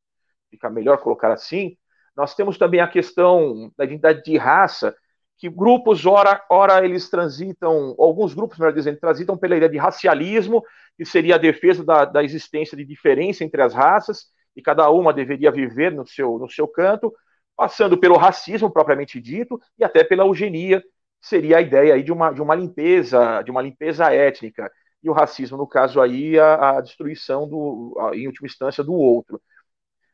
fica 0.50 0.70
melhor 0.70 0.98
colocar 1.00 1.32
assim, 1.32 1.77
nós 2.16 2.34
temos 2.34 2.58
também 2.58 2.80
a 2.80 2.88
questão 2.88 3.72
da 3.77 3.86
identidade 3.86 4.24
de 4.24 4.38
raça, 4.38 4.96
que 5.38 5.50
grupos, 5.50 6.06
ora, 6.06 6.44
ora 6.50 6.84
eles 6.84 7.10
transitam, 7.10 7.96
alguns 8.00 8.34
grupos, 8.34 8.58
melhor 8.58 8.74
dizendo, 8.74 9.00
transitam 9.00 9.38
pela 9.38 9.56
ideia 9.56 9.70
de 9.70 9.77
racialismo, 9.77 10.63
que 10.98 11.06
seria 11.06 11.36
a 11.36 11.38
defesa 11.38 11.84
da, 11.84 12.06
da 12.06 12.24
existência 12.24 12.75
de 12.75 12.84
diferença 12.84 13.44
entre 13.44 13.62
as 13.62 13.74
raças, 13.74 14.25
e 14.56 14.62
cada 14.63 14.89
uma 14.89 15.13
deveria 15.13 15.51
viver 15.51 15.92
no 15.92 16.08
seu, 16.08 16.39
no 16.39 16.50
seu 16.50 16.68
canto, 16.68 17.13
passando 17.56 17.98
pelo 18.00 18.18
racismo 18.18 18.72
propriamente 18.72 19.22
dito, 19.22 19.62
e 19.77 19.84
até 19.84 20.04
pela 20.04 20.24
eugenia, 20.24 20.84
seria 21.22 21.58
a 21.58 21.62
ideia 21.62 21.94
aí 21.94 22.01
de 22.01 22.12
uma, 22.12 22.32
de 22.32 22.42
uma 22.42 22.56
limpeza, 22.56 23.44
de 23.44 23.51
uma 23.51 23.62
limpeza 23.62 24.12
étnica, 24.12 24.72
e 25.08 25.10
o 25.10 25.14
racismo, 25.14 25.58
no 25.58 25.66
caso 25.66 26.02
aí, 26.02 26.38
a, 26.38 26.78
a 26.78 26.82
destruição, 26.82 27.48
do, 27.48 27.96
a, 28.00 28.16
em 28.16 28.28
última 28.28 28.46
instância, 28.46 28.84
do 28.84 28.94
outro. 28.94 29.42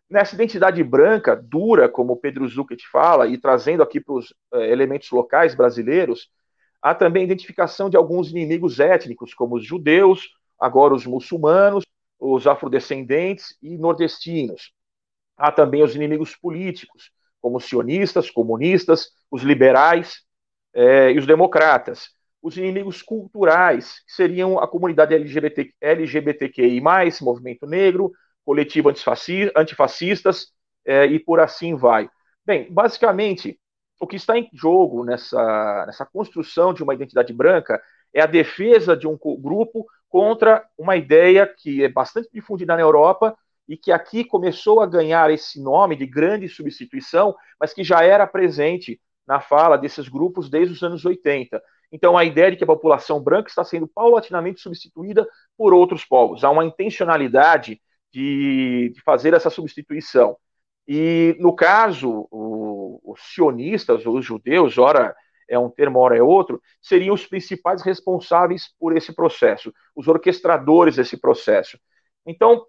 Nessa 0.10 0.36
identidade 0.36 0.84
branca, 0.84 1.36
dura, 1.36 1.90
como 1.90 2.14
o 2.14 2.18
Pedro 2.18 2.48
Zucchet 2.48 2.88
fala, 2.88 3.28
e 3.28 3.38
trazendo 3.38 3.82
aqui 3.82 4.00
para 4.00 4.14
os 4.14 4.34
eh, 4.54 4.72
elementos 4.72 5.10
locais 5.10 5.56
brasileiros, 5.56 6.30
há 6.82 6.94
também 6.94 7.24
a 7.24 7.26
identificação 7.26 7.90
de 7.90 7.98
alguns 7.98 8.30
inimigos 8.30 8.80
étnicos, 8.80 9.34
como 9.34 9.56
os 9.56 9.66
judeus, 9.66 10.30
agora 10.60 10.94
os 10.94 11.06
muçulmanos, 11.06 11.84
os 12.20 12.46
afrodescendentes 12.46 13.58
e 13.62 13.76
nordestinos. 13.76 14.72
Há 15.36 15.52
também 15.52 15.82
os 15.84 15.96
inimigos 15.96 16.36
políticos, 16.36 17.12
como 17.42 17.58
os 17.58 17.66
sionistas, 17.66 18.30
comunistas, 18.30 19.10
os 19.32 19.42
liberais 19.42 20.22
eh, 20.76 21.14
e 21.14 21.18
os 21.18 21.26
democratas. 21.26 22.10
Os 22.44 22.58
inimigos 22.58 23.02
culturais, 23.02 24.04
que 24.06 24.14
seriam 24.14 24.60
a 24.60 24.68
comunidade 24.68 25.16
LGBT, 25.16 25.74
LGBTQI+, 25.82 26.82
movimento 27.22 27.66
negro, 27.66 28.12
coletivo 28.46 28.90
antifascistas 29.56 30.48
é, 30.86 31.06
e 31.06 31.20
por 31.20 31.40
assim 31.40 31.76
vai. 31.76 32.10
Bem, 32.46 32.72
basicamente, 32.72 33.58
o 34.00 34.06
que 34.06 34.18
está 34.18 34.38
em 34.38 34.50
jogo 34.54 35.06
nessa, 35.06 35.86
nessa 35.88 36.06
construção 36.06 36.74
de 36.74 36.84
uma 36.84 36.94
identidade 36.94 37.32
branca 37.32 37.82
é 38.14 38.22
a 38.22 38.26
defesa 38.26 38.98
de 38.98 39.08
um 39.08 39.18
grupo 39.18 39.86
contra 40.10 40.68
uma 40.78 40.98
ideia 40.98 41.48
que 41.48 41.84
é 41.84 41.90
bastante 41.90 42.30
difundida 42.32 42.76
na 42.76 42.82
Europa 42.82 43.36
e 43.68 43.78
que 43.78 43.92
aqui 43.92 44.26
começou 44.26 44.82
a 44.82 44.86
ganhar 44.86 45.32
esse 45.32 45.62
nome 45.62 45.96
de 45.96 46.06
grande 46.06 46.50
substituição, 46.50 47.34
mas 47.60 47.74
que 47.74 47.84
já 47.84 48.04
era 48.04 48.28
presente 48.28 49.00
na 49.26 49.40
fala 49.40 49.78
desses 49.78 50.10
grupos 50.10 50.50
desde 50.50 50.74
os 50.74 50.84
anos 50.84 51.06
80. 51.06 51.62
Então, 51.94 52.18
a 52.18 52.26
ideia 52.26 52.50
de 52.50 52.58
que 52.58 52.64
a 52.64 52.68
população 52.68 53.22
branca 53.22 53.50
está 53.50 53.64
sendo 53.64 53.88
paulatinamente 53.88 54.60
substituída 54.60 55.28
por 55.56 55.76
outros 55.76 56.04
povos. 56.04 56.44
Há 56.44 56.50
uma 56.50 56.66
intencionalidade 56.66 57.80
de, 58.12 58.92
de 58.96 59.02
fazer 59.04 59.36
essa 59.36 59.52
substituição. 59.52 60.36
E, 60.88 61.38
no 61.40 61.56
caso, 61.56 62.28
o, 62.32 63.00
os 63.04 63.22
sionistas, 63.34 64.04
os 64.08 64.26
judeus, 64.26 64.80
ora 64.80 65.16
é 65.48 65.60
um 65.60 65.70
termo, 65.70 66.00
ora 66.00 66.18
é 66.18 66.24
outro, 66.24 66.60
seriam 66.82 67.14
os 67.14 67.28
principais 67.28 67.84
responsáveis 67.84 68.74
por 68.80 68.98
esse 68.98 69.14
processo, 69.14 69.72
os 69.96 70.08
orquestradores 70.08 70.96
desse 70.96 71.16
processo. 71.16 71.78
Então, 72.26 72.66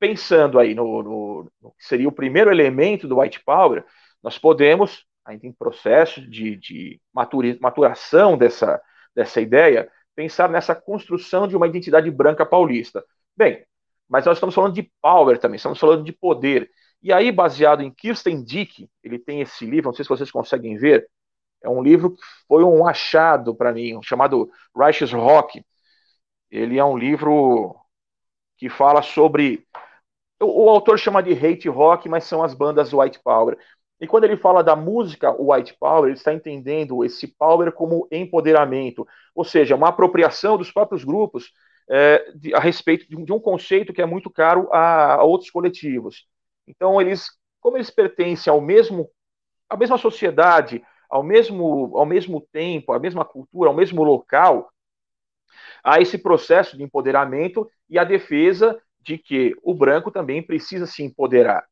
pensando 0.00 0.58
aí 0.58 0.74
no, 0.74 1.02
no, 1.60 1.72
que 1.78 1.86
seria 1.86 2.08
o 2.08 2.12
primeiro 2.12 2.50
elemento 2.50 3.06
do 3.06 3.20
white 3.20 3.44
power, 3.44 3.84
nós 4.20 4.36
podemos, 4.38 5.06
ainda 5.28 5.46
em 5.46 5.52
processo 5.52 6.20
de, 6.22 6.56
de 6.56 7.00
maturação 7.60 8.36
dessa, 8.36 8.80
dessa 9.14 9.40
ideia, 9.40 9.90
pensar 10.14 10.48
nessa 10.48 10.74
construção 10.74 11.46
de 11.46 11.56
uma 11.56 11.66
identidade 11.66 12.10
branca 12.10 12.46
paulista. 12.46 13.04
Bem, 13.36 13.64
mas 14.08 14.24
nós 14.24 14.38
estamos 14.38 14.54
falando 14.54 14.74
de 14.74 14.90
power 15.02 15.38
também, 15.38 15.56
estamos 15.56 15.78
falando 15.78 16.02
de 16.02 16.12
poder. 16.12 16.70
E 17.02 17.12
aí, 17.12 17.30
baseado 17.30 17.82
em 17.82 17.90
Kirsten 17.90 18.42
Dick, 18.42 18.88
ele 19.04 19.18
tem 19.18 19.40
esse 19.40 19.64
livro, 19.66 19.90
não 19.90 19.92
sei 19.92 20.04
se 20.04 20.08
vocês 20.08 20.30
conseguem 20.30 20.76
ver, 20.76 21.08
é 21.62 21.68
um 21.68 21.82
livro 21.82 22.14
que 22.14 22.22
foi 22.46 22.64
um 22.64 22.86
achado 22.86 23.54
para 23.54 23.72
mim, 23.72 24.00
chamado 24.02 24.50
Righteous 24.76 25.12
Rock. 25.12 25.64
Ele 26.50 26.78
é 26.78 26.84
um 26.84 26.96
livro 26.96 27.76
que 28.56 28.68
fala 28.68 29.02
sobre. 29.02 29.66
O, 30.40 30.64
o, 30.64 30.70
autor 30.70 30.98
chama 30.98 31.22
de 31.22 31.32
hate 31.32 31.68
rock, 31.68 32.08
mas 32.08 32.24
são 32.24 32.42
as 32.42 32.54
bandas 32.54 32.92
white 32.92 33.20
power. 33.22 33.58
E 34.00 34.06
quando 34.06 34.24
ele 34.24 34.36
fala 34.36 34.62
da 34.62 34.76
música 34.76 35.30
white 35.32 35.76
power, 35.78 36.04
ele 36.04 36.16
está 36.16 36.32
entendendo 36.32 37.04
esse 37.04 37.26
power 37.26 37.72
como 37.72 38.06
empoderamento, 38.12 39.06
ou 39.34 39.44
seja, 39.44 39.74
uma 39.74 39.88
apropriação 39.88 40.56
dos 40.56 40.70
próprios 40.70 41.02
grupos 41.04 41.52
é, 41.90 42.32
de, 42.32 42.54
a 42.54 42.60
respeito 42.60 43.08
de 43.08 43.16
um, 43.16 43.24
de 43.24 43.32
um, 43.32 43.40
conceito 43.40 43.92
que 43.92 44.02
é 44.02 44.06
muito 44.06 44.30
caro 44.30 44.68
a, 44.72 45.14
a, 45.14 45.24
outros 45.24 45.50
coletivos. 45.50 46.26
Então, 46.66 47.00
eles, 47.00 47.28
como 47.60 47.76
eles 47.76 47.90
pertencem 47.90 48.52
ao 48.52 48.60
mesmo, 48.60 49.10
à 49.68 49.76
mesma 49.76 49.98
sociedade, 49.98 50.82
ao 51.08 51.22
mesmo, 51.22 51.96
ao 51.96 52.04
mesmo 52.04 52.40
tempo, 52.52 52.92
à 52.92 52.98
mesma 52.98 53.24
cultura, 53.24 53.70
ao 53.70 53.76
mesmo 53.76 54.04
local, 54.04 54.70
há 55.82 56.00
esse 56.00 56.18
processo 56.18 56.76
de 56.76 56.82
empoderamento 56.82 57.68
e 57.88 57.98
a 57.98 58.04
defesa 58.04 58.80
de 59.00 59.16
que 59.16 59.54
o 59.62 59.74
branco 59.74 60.10
também 60.10 60.42
precisa 60.42 60.86
se 60.86 61.02
empoderar. 61.02 61.66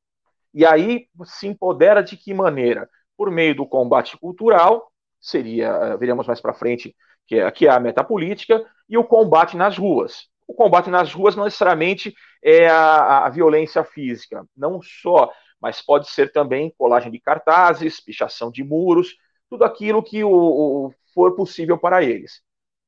E 0.57 0.65
aí 0.65 1.07
se 1.27 1.47
empodera 1.47 2.03
de 2.03 2.17
que 2.17 2.33
maneira? 2.33 2.89
Por 3.15 3.31
meio 3.31 3.55
do 3.55 3.67
combate 3.67 4.17
cultural, 4.17 4.91
seria, 5.21 5.67
eh, 5.69 5.97
veremos 5.99 6.27
mais 6.27 6.41
para 6.41 6.55
frente, 6.55 6.97
que 7.27 7.37
é, 7.37 7.51
que 7.51 7.67
é 7.67 7.71
a 7.71 7.79
metapolítica, 7.79 8.65
e 8.89 8.97
o 8.97 9.05
combate 9.05 9.55
nas 9.55 9.77
ruas. 9.77 10.29
O 10.47 10.55
combate 10.55 10.89
nas 10.89 11.13
ruas 11.13 11.37
não 11.37 11.45
necessariamente 11.45 12.15
é 12.43 12.69
a, 12.69 13.27
a 13.27 13.29
violência 13.29 13.85
física, 13.85 14.47
não 14.57 14.81
só, 14.81 15.31
mas 15.61 15.83
pode 15.83 16.09
ser 16.09 16.33
também 16.33 16.75
colagem 16.79 17.13
de 17.13 17.21
cartazes, 17.21 18.01
pichação 18.01 18.51
de 18.51 18.65
muros, 18.65 19.15
tudo 19.51 19.63
aquilo 19.63 20.03
que 20.03 20.25
o, 20.25 20.31
o 20.31 20.95
for 21.13 21.37
possível 21.37 21.77
para 21.77 22.03
eles. 22.03 22.41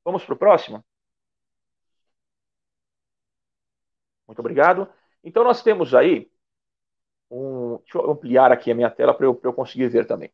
Vamos 0.03 0.25
para 0.25 0.35
o 0.35 0.39
próximo? 0.39 0.83
Muito 4.27 4.39
obrigado. 4.41 4.89
Então, 5.23 5.45
nós 5.45 5.63
temos 5.63 5.95
aí 5.95 6.31
um. 7.31 7.79
Deixa 7.79 7.99
eu 7.99 8.11
ampliar 8.11 8.53
aqui 8.53 8.71
a 8.71 8.75
minha 8.75 8.91
tela 8.91 9.15
para 9.15 9.27
eu, 9.27 9.39
eu 9.43 9.53
conseguir 9.53 9.89
ver 9.89 10.07
também. 10.07 10.31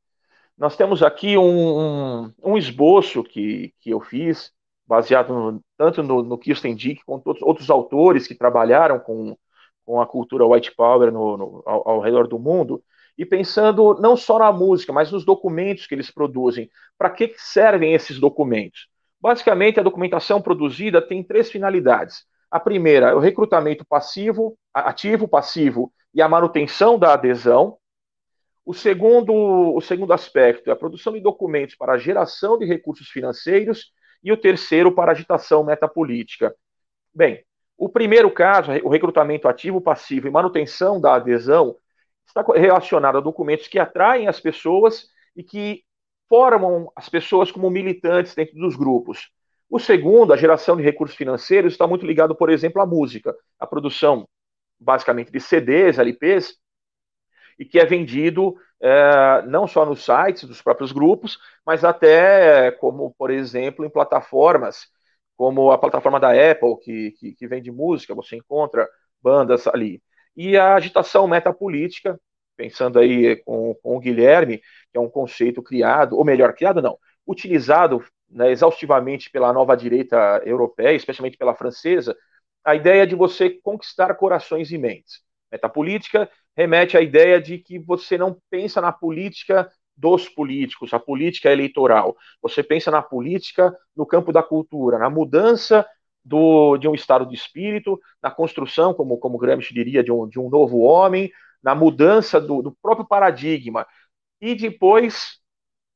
Nós 0.56 0.76
temos 0.76 1.02
aqui 1.02 1.36
um, 1.36 1.80
um, 2.24 2.32
um 2.42 2.56
esboço 2.56 3.24
que, 3.24 3.74
que 3.80 3.90
eu 3.90 4.00
fiz, 4.00 4.52
baseado 4.86 5.32
no, 5.32 5.64
tanto 5.76 6.02
no, 6.02 6.22
no 6.22 6.38
Kirsten 6.38 6.74
Dick 6.74 7.04
quanto 7.04 7.26
outros, 7.26 7.46
outros 7.46 7.70
autores 7.70 8.26
que 8.28 8.34
trabalharam 8.36 9.00
com, 9.00 9.36
com 9.84 10.00
a 10.00 10.06
cultura 10.06 10.46
white 10.46 10.74
power 10.74 11.10
no, 11.10 11.36
no, 11.36 11.62
ao, 11.66 11.88
ao, 11.88 12.00
redor 12.00 12.28
do 12.28 12.38
mundo, 12.38 12.82
e 13.18 13.24
pensando 13.24 13.94
não 14.00 14.16
só 14.16 14.38
na 14.38 14.52
música, 14.52 14.92
mas 14.92 15.10
nos 15.10 15.24
documentos 15.24 15.86
que 15.86 15.94
eles 15.94 16.10
produzem. 16.10 16.70
Para 16.96 17.10
que 17.10 17.32
servem 17.36 17.92
esses 17.92 18.18
documentos? 18.20 18.88
Basicamente, 19.20 19.80
a 19.80 19.82
documentação 19.82 20.40
produzida 20.40 21.00
tem 21.00 21.22
três 21.22 21.50
finalidades. 21.50 22.24
A 22.50 22.60
primeira 22.60 23.08
é 23.08 23.14
o 23.14 23.18
recrutamento 23.18 23.84
passivo, 23.84 24.56
ativo, 24.72 25.26
passivo 25.26 25.92
e 26.14 26.22
a 26.22 26.28
manutenção 26.28 26.98
da 26.98 27.12
adesão. 27.12 27.76
O 28.64 28.72
segundo, 28.72 29.34
o 29.34 29.80
segundo 29.80 30.12
aspecto 30.12 30.70
é 30.70 30.72
a 30.72 30.76
produção 30.76 31.12
de 31.12 31.20
documentos 31.20 31.74
para 31.74 31.94
a 31.94 31.98
geração 31.98 32.56
de 32.56 32.64
recursos 32.64 33.08
financeiros 33.08 33.92
e 34.22 34.32
o 34.32 34.36
terceiro 34.36 34.92
para 34.92 35.12
agitação 35.12 35.64
metapolítica. 35.64 36.54
Bem, 37.14 37.44
o 37.76 37.88
primeiro 37.88 38.30
caso, 38.30 38.70
o 38.82 38.88
recrutamento 38.88 39.48
ativo, 39.48 39.80
passivo 39.80 40.28
e 40.28 40.30
manutenção 40.30 41.00
da 41.00 41.14
adesão, 41.16 41.76
está 42.26 42.42
relacionado 42.54 43.18
a 43.18 43.20
documentos 43.20 43.68
que 43.68 43.78
atraem 43.78 44.28
as 44.28 44.40
pessoas 44.40 45.08
e 45.36 45.42
que 45.42 45.84
formam 46.28 46.90
as 46.96 47.08
pessoas 47.08 47.52
como 47.52 47.68
militantes 47.68 48.34
dentro 48.34 48.54
dos 48.56 48.76
grupos. 48.76 49.30
O 49.68 49.78
segundo, 49.78 50.32
a 50.32 50.36
geração 50.36 50.76
de 50.76 50.82
recursos 50.82 51.16
financeiros, 51.16 51.72
está 51.72 51.86
muito 51.86 52.06
ligado, 52.06 52.34
por 52.34 52.48
exemplo, 52.48 52.80
à 52.80 52.86
música, 52.86 53.34
à 53.58 53.66
produção 53.66 54.26
basicamente 54.84 55.32
de 55.32 55.40
CDs, 55.40 55.98
LPs, 55.98 56.56
e 57.58 57.64
que 57.64 57.78
é 57.78 57.84
vendido 57.84 58.56
é, 58.80 59.42
não 59.46 59.66
só 59.66 59.86
nos 59.86 60.04
sites 60.04 60.44
dos 60.44 60.60
próprios 60.60 60.92
grupos, 60.92 61.38
mas 61.64 61.84
até, 61.84 62.70
como 62.72 63.14
por 63.16 63.30
exemplo, 63.30 63.84
em 63.84 63.90
plataformas, 63.90 64.86
como 65.36 65.70
a 65.70 65.78
plataforma 65.78 66.20
da 66.20 66.30
Apple, 66.30 66.76
que, 66.82 67.10
que, 67.12 67.34
que 67.34 67.46
vende 67.48 67.70
música, 67.70 68.14
você 68.14 68.36
encontra 68.36 68.88
bandas 69.22 69.66
ali. 69.66 70.02
E 70.36 70.56
a 70.56 70.74
agitação 70.74 71.26
metapolítica, 71.26 72.20
pensando 72.56 72.98
aí 72.98 73.36
com, 73.44 73.74
com 73.82 73.96
o 73.96 74.00
Guilherme, 74.00 74.58
que 74.58 74.98
é 74.98 75.00
um 75.00 75.08
conceito 75.08 75.62
criado, 75.62 76.16
ou 76.16 76.24
melhor, 76.24 76.54
criado 76.54 76.82
não, 76.82 76.98
utilizado 77.26 78.04
né, 78.28 78.50
exaustivamente 78.50 79.30
pela 79.30 79.52
nova 79.52 79.76
direita 79.76 80.42
europeia, 80.44 80.94
especialmente 80.94 81.36
pela 81.38 81.54
francesa, 81.54 82.16
a 82.64 82.74
ideia 82.74 83.06
de 83.06 83.14
você 83.14 83.50
conquistar 83.50 84.14
corações 84.14 84.70
e 84.72 84.78
mentes. 84.78 85.20
Metapolítica 85.52 86.30
remete 86.56 86.96
à 86.96 87.00
ideia 87.00 87.40
de 87.40 87.58
que 87.58 87.78
você 87.78 88.16
não 88.16 88.36
pensa 88.50 88.80
na 88.80 88.92
política 88.92 89.70
dos 89.96 90.28
políticos, 90.28 90.92
a 90.92 90.98
política 90.98 91.50
eleitoral. 91.50 92.16
Você 92.42 92.62
pensa 92.62 92.90
na 92.90 93.02
política 93.02 93.76
no 93.94 94.06
campo 94.06 94.32
da 94.32 94.42
cultura, 94.42 94.98
na 94.98 95.10
mudança 95.10 95.86
do, 96.24 96.76
de 96.78 96.88
um 96.88 96.94
estado 96.94 97.26
de 97.26 97.34
espírito, 97.34 98.00
na 98.22 98.30
construção, 98.30 98.94
como, 98.94 99.18
como 99.18 99.38
Gramsci 99.38 99.74
diria, 99.74 100.02
de 100.02 100.10
um, 100.10 100.26
de 100.28 100.38
um 100.38 100.48
novo 100.48 100.80
homem, 100.80 101.30
na 101.62 101.74
mudança 101.74 102.40
do, 102.40 102.62
do 102.62 102.72
próprio 102.72 103.06
paradigma. 103.06 103.86
E 104.40 104.54
depois 104.54 105.38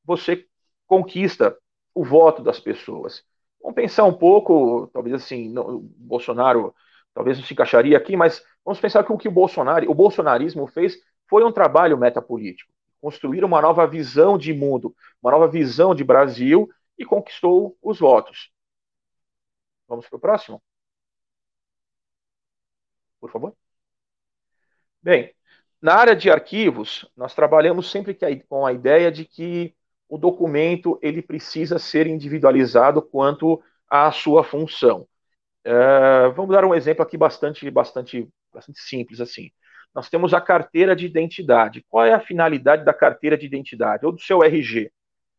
você 0.04 0.44
conquista 0.86 1.56
o 1.94 2.04
voto 2.04 2.42
das 2.42 2.60
pessoas. 2.60 3.24
Vamos 3.60 3.74
pensar 3.74 4.04
um 4.04 4.14
pouco, 4.14 4.88
talvez 4.92 5.14
assim, 5.14 5.56
o 5.58 5.80
Bolsonaro 5.80 6.74
talvez 7.14 7.36
não 7.36 7.44
se 7.44 7.52
encaixaria 7.52 7.96
aqui, 7.96 8.16
mas 8.16 8.44
vamos 8.64 8.80
pensar 8.80 9.04
que 9.04 9.12
o 9.12 9.18
que 9.18 9.28
o 9.28 9.32
Bolsonaro, 9.32 9.90
o 9.90 9.94
bolsonarismo 9.94 10.66
fez 10.68 10.96
foi 11.26 11.44
um 11.44 11.52
trabalho 11.52 11.98
metapolítico, 11.98 12.72
construir 13.00 13.44
uma 13.44 13.60
nova 13.60 13.86
visão 13.86 14.38
de 14.38 14.52
mundo, 14.54 14.94
uma 15.20 15.32
nova 15.32 15.48
visão 15.48 15.94
de 15.94 16.04
Brasil 16.04 16.68
e 16.96 17.04
conquistou 17.04 17.76
os 17.82 17.98
votos. 17.98 18.50
Vamos 19.88 20.08
para 20.08 20.16
o 20.16 20.20
próximo? 20.20 20.62
Por 23.20 23.30
favor. 23.30 23.54
Bem, 25.02 25.34
na 25.80 25.94
área 25.94 26.14
de 26.14 26.30
arquivos, 26.30 27.10
nós 27.16 27.34
trabalhamos 27.34 27.90
sempre 27.90 28.16
com 28.48 28.66
a 28.66 28.72
ideia 28.72 29.10
de 29.10 29.24
que 29.24 29.74
o 30.08 30.16
documento 30.16 30.98
ele 31.02 31.20
precisa 31.20 31.78
ser 31.78 32.06
individualizado 32.06 33.02
quanto 33.02 33.62
à 33.88 34.10
sua 34.10 34.42
função. 34.42 35.06
Uh, 35.66 36.32
vamos 36.34 36.52
dar 36.52 36.64
um 36.64 36.74
exemplo 36.74 37.02
aqui 37.02 37.16
bastante, 37.16 37.70
bastante, 37.70 38.28
bastante 38.52 38.80
simples 38.80 39.20
assim. 39.20 39.50
Nós 39.94 40.08
temos 40.08 40.32
a 40.32 40.40
carteira 40.40 40.94
de 40.94 41.06
identidade. 41.06 41.84
Qual 41.88 42.04
é 42.04 42.12
a 42.12 42.20
finalidade 42.20 42.84
da 42.84 42.94
carteira 42.94 43.36
de 43.36 43.46
identidade 43.46 44.06
ou 44.06 44.12
do 44.12 44.20
seu 44.20 44.42
RG? 44.42 44.90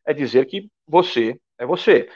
É 0.05 0.13
dizer 0.13 0.45
que 0.45 0.69
você 0.87 1.39
é 1.57 1.65
você. 1.65 2.09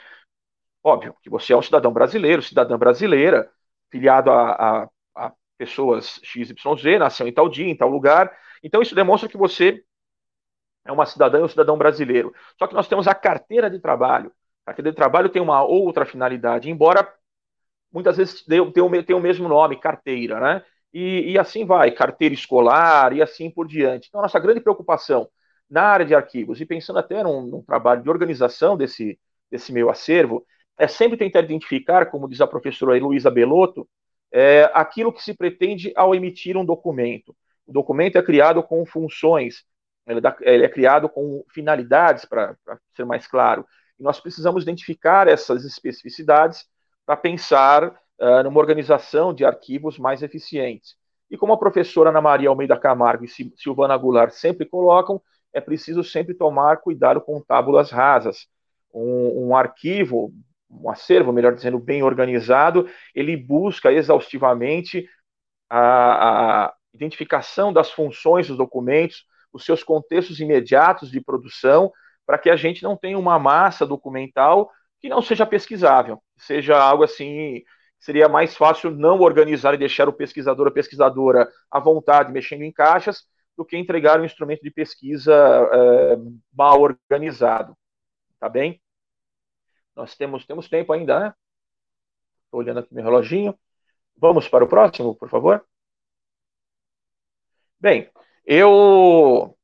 Óbvio 0.82 1.16
que 1.22 1.30
você 1.30 1.52
é 1.52 1.56
um 1.56 1.62
cidadão 1.62 1.92
brasileiro, 1.92 2.42
cidadã 2.42 2.78
brasileira, 2.78 3.50
filiado 3.90 4.30
a, 4.30 4.52
a, 4.52 4.88
a 5.14 5.32
pessoas 5.56 6.20
XYZ, 6.22 6.98
nasceu 6.98 7.26
em 7.26 7.32
tal 7.32 7.48
dia, 7.48 7.66
em 7.66 7.76
tal 7.76 7.88
lugar. 7.88 8.36
Então 8.62 8.82
isso 8.82 8.94
demonstra 8.94 9.28
que 9.28 9.36
você 9.36 9.82
é 10.84 10.92
uma 10.92 11.06
cidadã 11.06 11.38
ou 11.38 11.44
um 11.44 11.48
cidadão 11.48 11.78
brasileiro. 11.78 12.34
Só 12.58 12.66
que 12.66 12.74
nós 12.74 12.88
temos 12.88 13.08
a 13.08 13.14
carteira 13.14 13.70
de 13.70 13.78
trabalho. 13.78 14.32
A 14.64 14.70
carteira 14.70 14.90
de 14.90 14.96
trabalho 14.96 15.28
tem 15.28 15.42
uma 15.42 15.62
outra 15.62 16.04
finalidade, 16.04 16.70
embora 16.70 17.12
muitas 17.92 18.16
vezes 18.16 18.44
tenha 18.44 19.16
o 19.16 19.20
mesmo 19.20 19.48
nome, 19.48 19.78
carteira, 19.78 20.40
né? 20.40 20.64
E, 20.92 21.32
e, 21.32 21.38
assim 21.38 21.64
vai, 21.64 21.90
carteira 21.90 22.34
escolar 22.34 23.12
e 23.12 23.20
assim 23.20 23.50
por 23.50 23.66
diante. 23.66 24.08
Então, 24.08 24.20
a 24.20 24.22
nossa 24.22 24.38
grande 24.38 24.60
preocupação 24.60 25.28
na 25.68 25.82
área 25.82 26.06
de 26.06 26.14
arquivos, 26.14 26.60
e 26.60 26.66
pensando 26.66 26.98
até 27.00 27.22
num, 27.22 27.42
num 27.42 27.62
trabalho 27.62 28.02
de 28.02 28.08
organização 28.08 28.76
desse, 28.76 29.18
desse 29.50 29.72
meu 29.72 29.90
acervo, 29.90 30.46
é 30.78 30.86
sempre 30.86 31.16
tentar 31.16 31.40
identificar, 31.40 32.06
como 32.06 32.28
diz 32.28 32.40
a 32.40 32.46
professora 32.46 32.96
Luísa 32.98 33.30
Belotto, 33.30 33.88
é, 34.32 34.70
aquilo 34.74 35.12
que 35.12 35.22
se 35.22 35.34
pretende 35.34 35.92
ao 35.96 36.14
emitir 36.14 36.56
um 36.56 36.64
documento. 36.64 37.34
O 37.66 37.72
documento 37.72 38.16
é 38.16 38.22
criado 38.22 38.62
com 38.62 38.84
funções, 38.84 39.64
ele, 40.06 40.20
dá, 40.20 40.36
ele 40.40 40.64
é 40.64 40.68
criado 40.68 41.08
com 41.08 41.44
finalidades, 41.48 42.24
para 42.24 42.56
ser 42.94 43.04
mais 43.04 43.26
claro. 43.26 43.66
E 43.98 44.02
nós 44.02 44.20
precisamos 44.20 44.62
identificar 44.62 45.28
essas 45.28 45.64
especificidades 45.64 46.66
para 47.06 47.16
pensar 47.16 47.88
uh, 47.88 48.42
numa 48.42 48.60
organização 48.60 49.32
de 49.32 49.44
arquivos 49.44 49.98
mais 49.98 50.22
eficientes. 50.22 50.96
E 51.30 51.36
como 51.36 51.52
a 51.52 51.58
professora 51.58 52.10
Ana 52.10 52.20
Maria 52.20 52.48
Almeida 52.48 52.78
Camargo 52.78 53.24
e 53.24 53.28
Silvana 53.56 53.96
Goulart 53.96 54.32
sempre 54.32 54.66
colocam, 54.66 55.20
é 55.52 55.60
preciso 55.60 56.02
sempre 56.02 56.34
tomar 56.34 56.78
cuidado 56.78 57.20
com 57.20 57.40
tábulas 57.40 57.90
rasas. 57.90 58.46
Um, 58.92 59.48
um 59.48 59.56
arquivo, 59.56 60.32
um 60.70 60.90
acervo, 60.90 61.32
melhor 61.32 61.54
dizendo, 61.54 61.78
bem 61.78 62.02
organizado, 62.02 62.88
ele 63.14 63.36
busca 63.36 63.92
exaustivamente 63.92 65.08
a, 65.68 66.66
a 66.66 66.74
identificação 66.92 67.72
das 67.72 67.90
funções 67.90 68.48
dos 68.48 68.56
documentos, 68.56 69.24
os 69.54 69.64
seus 69.64 69.84
contextos 69.84 70.40
imediatos 70.40 71.10
de 71.10 71.20
produção, 71.20 71.90
para 72.26 72.36
que 72.36 72.50
a 72.50 72.56
gente 72.56 72.82
não 72.82 72.96
tenha 72.96 73.18
uma 73.18 73.38
massa 73.38 73.86
documental 73.86 74.70
que 75.00 75.08
não 75.08 75.22
seja 75.22 75.46
pesquisável, 75.46 76.22
seja 76.36 76.76
algo 76.76 77.04
assim, 77.04 77.62
seria 78.00 78.28
mais 78.28 78.56
fácil 78.56 78.90
não 78.90 79.20
organizar 79.20 79.74
e 79.74 79.78
deixar 79.78 80.08
o 80.08 80.12
pesquisador, 80.12 80.68
a 80.68 80.70
pesquisadora 80.70 81.48
à 81.70 81.78
vontade, 81.78 82.32
mexendo 82.32 82.62
em 82.62 82.72
caixas, 82.72 83.24
do 83.56 83.64
que 83.64 83.76
entregar 83.76 84.20
um 84.20 84.24
instrumento 84.24 84.62
de 84.62 84.70
pesquisa 84.70 85.32
é, 85.32 86.16
mal 86.52 86.80
organizado. 86.80 87.76
Tá 88.40 88.48
bem? 88.48 88.82
Nós 89.94 90.16
temos, 90.16 90.44
temos 90.44 90.68
tempo 90.68 90.92
ainda, 90.92 91.20
né? 91.20 91.34
Estou 92.46 92.60
olhando 92.60 92.80
aqui 92.80 92.92
meu 92.92 93.04
reloginho. 93.04 93.56
Vamos 94.16 94.48
para 94.48 94.64
o 94.64 94.68
próximo, 94.68 95.14
por 95.14 95.28
favor. 95.28 95.64
Bem, 97.78 98.10
eu 98.46 99.56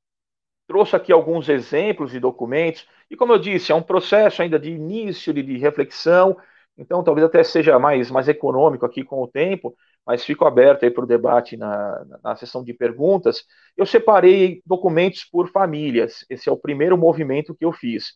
trouxe 0.66 0.96
aqui 0.96 1.12
alguns 1.12 1.48
exemplos 1.48 2.12
de 2.12 2.20
documentos, 2.20 2.86
e 3.10 3.16
como 3.16 3.32
eu 3.32 3.38
disse, 3.38 3.72
é 3.72 3.74
um 3.74 3.82
processo 3.82 4.42
ainda 4.42 4.58
de 4.58 4.70
início, 4.70 5.34
de, 5.34 5.42
de 5.42 5.58
reflexão, 5.58 6.36
então 6.78 7.02
talvez 7.04 7.26
até 7.26 7.42
seja 7.44 7.78
mais, 7.78 8.10
mais 8.10 8.28
econômico 8.28 8.86
aqui 8.86 9.04
com 9.04 9.22
o 9.22 9.28
tempo, 9.28 9.74
mas 10.06 10.24
fico 10.24 10.44
aberto 10.46 10.84
aí 10.84 10.90
para 10.90 11.04
o 11.04 11.06
debate 11.06 11.56
na, 11.56 12.04
na 12.22 12.36
sessão 12.36 12.64
de 12.64 12.72
perguntas. 12.72 13.44
Eu 13.76 13.84
separei 13.86 14.62
documentos 14.64 15.24
por 15.24 15.50
famílias, 15.50 16.24
esse 16.30 16.48
é 16.48 16.52
o 16.52 16.56
primeiro 16.56 16.96
movimento 16.96 17.54
que 17.54 17.64
eu 17.64 17.72
fiz. 17.72 18.14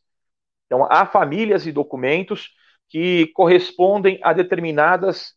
Então, 0.67 0.87
há 0.91 1.07
famílias 1.07 1.67
e 1.67 1.73
documentos 1.73 2.51
que 2.89 3.29
correspondem 3.35 4.19
a 4.23 4.33
determinadas 4.33 5.35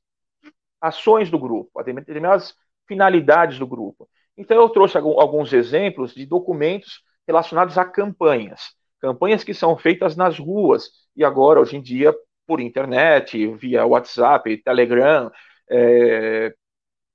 ações 0.81 1.29
do 1.29 1.39
grupo, 1.39 1.79
a 1.79 1.83
determinadas 1.83 2.55
finalidades 2.87 3.59
do 3.59 3.67
grupo. 3.67 4.09
Então, 4.37 4.57
eu 4.57 4.69
trouxe 4.69 4.97
alguns 4.97 5.51
exemplos 5.51 6.13
de 6.13 6.25
documentos 6.25 7.01
relacionados 7.27 7.77
a 7.77 7.85
campanhas. 7.85 8.75
Campanhas 8.99 9.43
que 9.43 9.53
são 9.53 9.77
feitas 9.77 10.15
nas 10.15 10.39
ruas 10.39 10.89
e 11.15 11.23
agora, 11.23 11.59
hoje 11.59 11.75
em 11.77 11.81
dia, 11.81 12.15
por 12.45 12.61
internet, 12.61 13.45
via 13.55 13.85
WhatsApp, 13.85 14.57
Telegram, 14.63 15.31
é, 15.69 16.53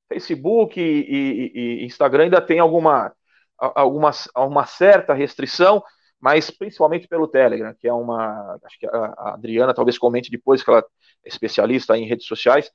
Facebook 0.09 0.79
e, 0.79 0.85
e, 0.85 1.53
e, 1.55 1.85
Instagram 1.87 2.25
ainda 2.25 2.41
tem 2.41 2.59
alguma, 2.59 3.13
alguma 3.57 4.11
uma 4.37 4.67
certa 4.67 5.15
restrição, 5.15 5.83
mas 6.21 6.51
principalmente 6.51 7.09
pelo 7.09 7.27
Telegram, 7.27 7.75
que 7.75 7.89
é 7.89 7.93
uma. 7.93 8.59
Acho 8.65 8.79
que 8.79 8.87
a 8.87 9.35
Adriana 9.35 9.75
talvez 9.75 9.99
comente 9.99 10.31
depois, 10.31 10.63
que 10.63 10.71
ela 10.71 10.81
é 10.81 11.29
especialista 11.29 11.97
em 11.97 12.07
redes 12.07 12.27
sociais, 12.27 12.71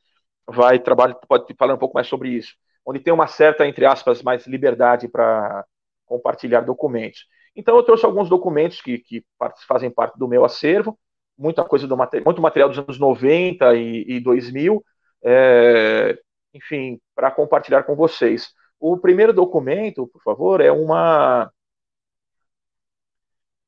vai 0.47 0.79
trabalhar, 0.79 1.15
pode 1.27 1.53
falar 1.55 1.75
um 1.75 1.77
pouco 1.77 1.93
mais 1.95 2.07
sobre 2.07 2.29
isso, 2.29 2.55
onde 2.87 3.01
tem 3.01 3.13
uma 3.13 3.27
certa, 3.27 3.67
entre 3.67 3.85
aspas, 3.85 4.23
mais 4.23 4.47
liberdade 4.47 5.09
para 5.09 5.65
compartilhar 6.05 6.61
documentos. 6.61 7.27
Então 7.53 7.75
eu 7.75 7.83
trouxe 7.83 8.05
alguns 8.05 8.29
documentos 8.29 8.79
que, 8.79 8.99
que 8.99 9.25
fazem 9.67 9.91
parte 9.91 10.17
do 10.17 10.25
meu 10.25 10.45
acervo, 10.45 10.97
muita 11.37 11.65
coisa 11.65 11.85
do 11.85 11.97
muito 12.23 12.41
material 12.41 12.69
dos 12.69 12.79
anos 12.79 12.97
90 12.97 13.75
e, 13.75 14.05
e 14.07 14.19
2000, 14.21 14.81
é, 15.21 16.17
enfim, 16.53 17.01
para 17.13 17.29
compartilhar 17.29 17.83
com 17.83 17.93
vocês. 17.93 18.53
O 18.79 18.97
primeiro 18.97 19.33
documento, 19.33 20.07
por 20.07 20.21
favor, 20.21 20.61
é 20.61 20.71
uma 20.71 21.51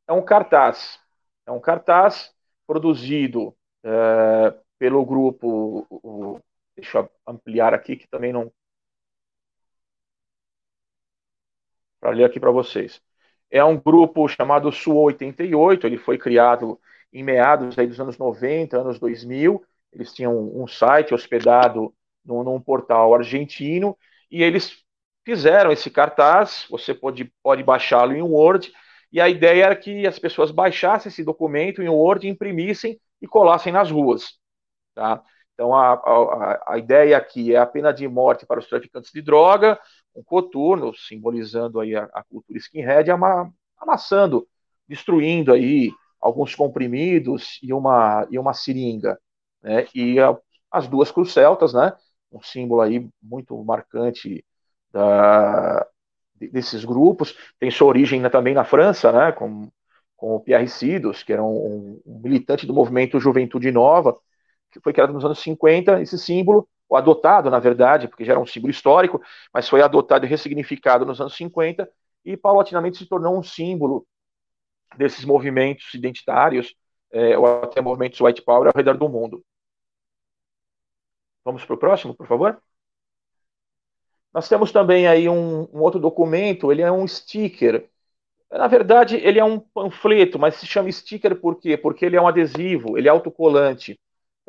é 0.08 0.14
um 0.14 0.24
cartaz, 0.24 0.98
é 1.46 1.52
um 1.52 1.60
cartaz 1.60 2.32
produzido 2.66 3.54
é, 3.84 4.56
pelo 4.78 5.06
grupo, 5.06 5.86
o, 5.90 6.40
deixa 6.76 7.00
eu 7.00 7.10
ampliar 7.28 7.74
aqui 7.74 7.98
que 7.98 8.08
também 8.08 8.32
não 8.32 8.50
para 12.00 12.12
ler 12.12 12.24
aqui 12.24 12.40
para 12.40 12.52
vocês. 12.52 13.02
É 13.52 13.64
um 13.64 13.78
grupo 13.78 14.28
chamado 14.28 14.72
Sul 14.72 14.96
88, 14.96 15.88
ele 15.88 15.98
foi 15.98 16.18
criado 16.18 16.80
em 17.12 17.24
meados 17.24 17.78
aí 17.78 17.88
dos 17.88 18.00
anos 18.00 18.18
90, 18.18 18.78
anos 18.78 19.00
2000. 19.00 19.64
Eles 19.92 20.14
tinham 20.14 20.38
um 20.56 20.68
site 20.68 21.14
hospedado 21.14 21.94
num, 22.24 22.44
num 22.44 22.62
portal 22.62 23.14
argentino 23.16 23.98
e 24.30 24.44
eles 24.44 24.84
fizeram 25.26 25.72
esse 25.72 25.90
cartaz. 25.90 26.68
Você 26.70 26.94
pode, 26.94 27.26
pode 27.42 27.64
baixá-lo 27.64 28.16
em 28.16 28.22
Word. 28.22 28.72
E 29.12 29.20
a 29.20 29.28
ideia 29.28 29.66
era 29.66 29.76
que 29.76 30.06
as 30.06 30.20
pessoas 30.20 30.52
baixassem 30.52 31.10
esse 31.10 31.24
documento 31.24 31.82
em 31.82 31.90
Word, 31.90 32.28
imprimissem 32.28 33.00
e 33.20 33.28
colassem 33.28 33.74
nas 33.74 33.90
ruas. 33.90 34.38
Tá? 34.94 35.24
Então, 35.54 35.76
a, 35.76 35.94
a, 35.94 36.74
a, 36.74 36.78
ideia 36.78 37.18
aqui 37.18 37.54
é 37.54 37.58
a 37.58 37.66
pena 37.66 37.92
de 37.92 38.08
morte 38.08 38.46
para 38.46 38.60
os 38.60 38.68
traficantes 38.68 39.12
de 39.12 39.22
droga, 39.22 39.80
um 40.16 40.24
coturno, 40.24 40.94
simbolizando 40.96 41.80
aí 41.80 41.96
a, 41.96 42.04
a 42.14 42.24
cultura 42.24 42.60
skinhead, 42.60 43.10
ama, 43.12 43.52
amassando, 43.78 44.48
destruindo 44.88 45.54
aí 45.54 45.92
alguns 46.22 46.56
comprimidos 46.56 47.60
e 47.64 47.74
uma, 47.74 48.28
e 48.30 48.38
uma 48.38 48.54
seringa. 48.54 49.20
Né? 49.62 49.88
E 49.96 50.20
a, 50.20 50.38
as 50.72 50.88
duas 50.88 51.12
cruz 51.12 51.32
celtas, 51.32 51.74
né? 51.74 51.94
um 52.32 52.42
símbolo 52.42 52.82
aí 52.82 53.08
muito 53.22 53.62
marcante 53.64 54.46
da, 54.92 55.86
desses 56.36 56.86
grupos, 56.86 57.36
tem 57.60 57.72
sua 57.72 57.88
origem 57.88 58.20
né, 58.22 58.30
também 58.30 58.54
na 58.54 58.64
França, 58.64 59.12
né, 59.12 59.32
com, 59.32 59.70
com 60.16 60.36
o 60.36 60.40
Pierre 60.40 60.68
Sidos, 60.68 61.24
que 61.24 61.34
era 61.34 61.44
um, 61.44 62.02
um, 62.06 62.20
militante 62.20 62.66
do 62.66 62.74
movimento 62.74 63.20
Juventude 63.20 63.72
Nova, 63.72 64.16
que 64.72 64.80
foi 64.80 64.94
criado 64.94 65.14
nos 65.14 65.26
anos 65.26 65.40
50, 65.40 66.02
esse 66.02 66.18
símbolo 66.18 66.68
ou 66.90 66.98
adotado, 66.98 67.50
na 67.52 67.60
verdade, 67.60 68.08
porque 68.08 68.26
já 68.26 68.34
era 68.34 68.40
um 68.40 68.46
símbolo 68.46 68.72
histórico, 68.72 69.22
mas 69.54 69.70
foi 69.70 69.82
adotado 69.82 70.26
e 70.26 70.30
ressignificado 70.30 71.06
nos 71.06 71.22
anos 71.22 71.36
50 71.36 71.90
e 72.26 72.36
paulatinamente 72.36 72.98
se 72.98 73.06
tornou 73.06 73.38
um 73.38 73.44
símbolo 73.44 74.06
desses 74.98 75.24
movimentos 75.24 75.94
identitários, 75.94 76.76
é, 77.12 77.38
ou 77.38 77.64
até 77.64 77.80
movimentos 77.80 78.20
white 78.20 78.42
power 78.42 78.68
ao 78.68 78.74
redor 78.76 78.98
do 78.98 79.08
mundo. 79.08 79.44
Vamos 81.46 81.64
para 81.64 81.76
o 81.76 81.78
próximo, 81.78 82.16
por 82.16 82.28
favor? 82.28 82.62
Nós 84.34 84.48
temos 84.48 84.72
também 84.72 85.08
aí 85.08 85.28
um, 85.30 85.62
um, 85.74 85.82
outro 85.82 86.00
documento, 86.00 86.72
ele 86.72 86.82
é 86.82 86.92
um 86.92 87.08
sticker. 87.08 87.90
Na 88.52 88.68
verdade, 88.68 89.16
ele 89.18 89.40
é 89.40 89.44
um 89.44 89.60
panfleto, 89.60 90.38
mas 90.40 90.56
se 90.56 90.66
chama 90.66 90.92
sticker 90.92 91.40
por 91.40 91.60
quê? 91.60 91.78
Porque 91.78 92.06
ele 92.06 92.16
é 92.16 92.22
um 92.22 92.28
adesivo, 92.28 92.98
ele 92.98 93.08
é 93.08 93.12
autocolante. 93.12 94.00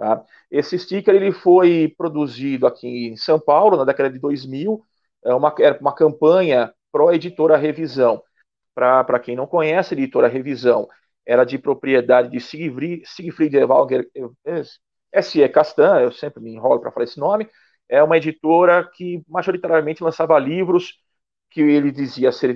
Tá? 0.00 0.24
Esse 0.50 0.78
sticker 0.78 1.14
ele 1.14 1.30
foi 1.30 1.94
produzido 1.94 2.66
aqui 2.66 3.08
em 3.08 3.18
São 3.18 3.38
Paulo, 3.38 3.76
na 3.76 3.84
década 3.84 4.08
de 4.08 4.18
2000, 4.18 4.82
é 5.22 5.34
uma, 5.34 5.54
é 5.58 5.72
uma 5.72 5.94
campanha 5.94 6.72
pró-editora 6.90 7.54
Revisão. 7.58 8.22
Para 8.74 9.20
quem 9.20 9.36
não 9.36 9.46
conhece, 9.46 9.92
a 9.92 9.98
editora 9.98 10.26
Revisão 10.26 10.88
era 11.26 11.44
de 11.44 11.58
propriedade 11.58 12.30
de 12.30 12.40
Siegfried, 12.40 13.02
Siegfried 13.04 13.54
Evalger, 13.54 14.08
S.E. 15.12 15.46
Castan, 15.50 16.00
eu 16.00 16.10
sempre 16.10 16.42
me 16.42 16.54
enrolo 16.54 16.80
para 16.80 16.90
falar 16.90 17.04
esse 17.04 17.20
nome, 17.20 17.46
é 17.86 18.02
uma 18.02 18.16
editora 18.16 18.88
que 18.94 19.22
majoritariamente 19.28 20.02
lançava 20.02 20.38
livros 20.38 20.94
que 21.50 21.60
ele 21.60 21.90
dizia 21.90 22.30
ser 22.30 22.54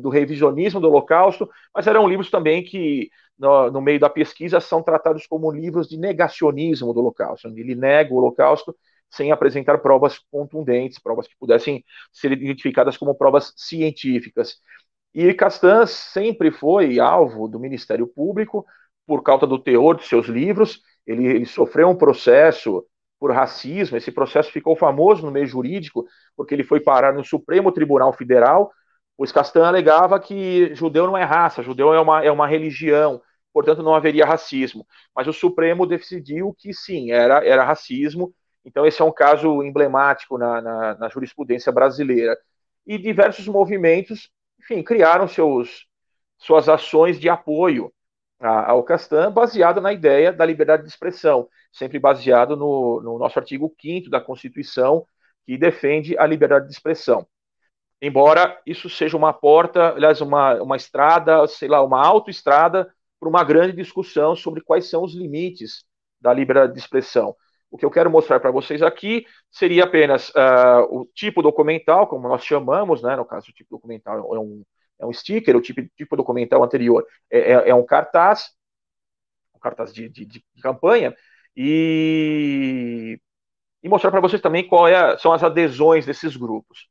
do 0.00 0.08
revisionismo 0.08 0.80
do 0.80 0.88
Holocausto, 0.88 1.48
mas 1.74 1.86
eram 1.86 2.08
livros 2.08 2.30
também 2.30 2.62
que, 2.62 3.10
no, 3.38 3.70
no, 3.70 3.80
meio 3.80 3.98
da 3.98 4.08
pesquisa, 4.08 4.60
são 4.60 4.82
tratados 4.82 5.26
como 5.26 5.50
livros 5.50 5.88
de 5.88 5.98
negacionismo 5.98 6.94
do 6.94 7.00
Holocausto. 7.00 7.48
Ele 7.48 7.74
nega 7.74 8.14
o 8.14 8.16
Holocausto 8.16 8.76
sem 9.10 9.32
apresentar 9.32 9.78
provas 9.78 10.18
contundentes, 10.30 10.98
provas 10.98 11.26
que 11.26 11.36
pudessem 11.38 11.84
ser 12.12 12.32
identificadas 12.32 12.96
como 12.96 13.14
provas 13.14 13.52
científicas. 13.56 14.58
E 15.14 15.32
Castan 15.34 15.86
sempre 15.86 16.50
foi 16.50 17.00
alvo 17.00 17.48
do 17.48 17.58
Ministério 17.58 18.06
Público 18.06 18.64
por 19.06 19.22
causa 19.22 19.46
do 19.46 19.58
teor 19.58 19.96
de 19.96 20.04
seus 20.04 20.26
livros. 20.26 20.80
Ele, 21.06 21.26
ele 21.26 21.46
sofreu 21.46 21.88
um 21.88 21.96
processo 21.96 22.86
por 23.18 23.32
racismo. 23.32 23.96
Esse 23.96 24.12
processo 24.12 24.50
ficou 24.50 24.76
famoso 24.76 25.24
no 25.24 25.32
meio 25.32 25.46
jurídico 25.46 26.06
porque 26.36 26.54
ele 26.54 26.64
foi 26.64 26.80
parar 26.80 27.12
no 27.12 27.24
Supremo 27.24 27.72
Tribunal 27.72 28.12
Federal, 28.12 28.70
pois 29.16 29.32
Castan 29.32 29.66
alegava 29.66 30.20
que 30.20 30.74
judeu 30.74 31.06
não 31.06 31.16
é 31.16 31.24
raça, 31.24 31.62
judeu 31.62 31.92
é 31.92 32.00
uma, 32.00 32.24
é 32.24 32.30
uma 32.30 32.46
religião, 32.46 33.20
portanto 33.52 33.82
não 33.82 33.94
haveria 33.94 34.24
racismo. 34.24 34.86
Mas 35.14 35.26
o 35.26 35.32
Supremo 35.32 35.86
decidiu 35.86 36.54
que 36.56 36.72
sim, 36.72 37.10
era, 37.10 37.44
era 37.44 37.64
racismo. 37.64 38.32
Então 38.64 38.86
esse 38.86 39.00
é 39.02 39.04
um 39.04 39.12
caso 39.12 39.62
emblemático 39.62 40.38
na, 40.38 40.60
na, 40.60 40.94
na 40.94 41.08
jurisprudência 41.08 41.72
brasileira. 41.72 42.36
E 42.86 42.96
diversos 42.96 43.46
movimentos, 43.48 44.30
enfim, 44.60 44.82
criaram 44.82 45.28
seus, 45.28 45.86
suas 46.38 46.68
ações 46.68 47.18
de 47.20 47.28
apoio 47.28 47.92
ao 48.40 48.82
Castan, 48.84 49.32
baseado 49.32 49.80
na 49.80 49.92
ideia 49.92 50.32
da 50.32 50.44
liberdade 50.44 50.84
de 50.84 50.88
expressão, 50.88 51.48
sempre 51.72 51.98
baseado 51.98 52.56
no, 52.56 53.00
no 53.02 53.18
nosso 53.18 53.38
artigo 53.38 53.74
5 53.80 54.08
da 54.08 54.20
Constituição, 54.20 55.04
que 55.44 55.58
defende 55.58 56.16
a 56.18 56.26
liberdade 56.26 56.66
de 56.66 56.72
expressão. 56.72 57.26
Embora 58.00 58.60
isso 58.64 58.88
seja 58.88 59.16
uma 59.16 59.32
porta, 59.32 59.94
aliás, 59.94 60.20
uma, 60.20 60.54
uma 60.62 60.76
estrada, 60.76 61.46
sei 61.48 61.68
lá, 61.68 61.82
uma 61.82 62.00
autoestrada 62.06 62.92
para 63.18 63.28
uma 63.28 63.42
grande 63.42 63.72
discussão 63.74 64.36
sobre 64.36 64.60
quais 64.60 64.88
são 64.88 65.02
os 65.02 65.14
limites 65.14 65.84
da 66.20 66.32
liberdade 66.32 66.74
de 66.74 66.78
expressão. 66.78 67.34
O 67.70 67.76
que 67.76 67.84
eu 67.84 67.90
quero 67.90 68.10
mostrar 68.10 68.40
para 68.40 68.50
vocês 68.50 68.82
aqui 68.82 69.26
seria 69.50 69.84
apenas 69.84 70.30
uh, 70.30 70.84
o 70.90 71.06
tipo 71.14 71.42
documental, 71.42 72.06
como 72.06 72.28
nós 72.28 72.44
chamamos, 72.44 73.02
né? 73.02 73.16
no 73.16 73.24
caso, 73.24 73.50
o 73.50 73.52
tipo 73.52 73.68
documental 73.70 74.34
é 74.34 74.38
um, 74.38 74.62
é 74.98 75.06
um 75.06 75.12
sticker, 75.12 75.56
o 75.56 75.60
tipo, 75.60 75.82
tipo 75.96 76.16
documental 76.16 76.62
anterior 76.64 77.06
é, 77.30 77.38
é, 77.52 77.68
é 77.70 77.74
um 77.74 77.84
cartaz, 77.84 78.50
um 79.54 79.58
cartaz 79.58 79.92
de, 79.92 80.08
de, 80.08 80.24
de 80.26 80.44
campanha, 80.62 81.14
e, 81.56 83.20
e 83.82 83.90
mostrar 83.90 84.12
para 84.12 84.20
vocês 84.20 84.42
também 84.42 84.66
qual 84.68 84.88
é, 84.88 85.18
são 85.18 85.32
as 85.32 85.44
adesões 85.44 86.06
desses 86.06 86.36
grupos. 86.36 86.88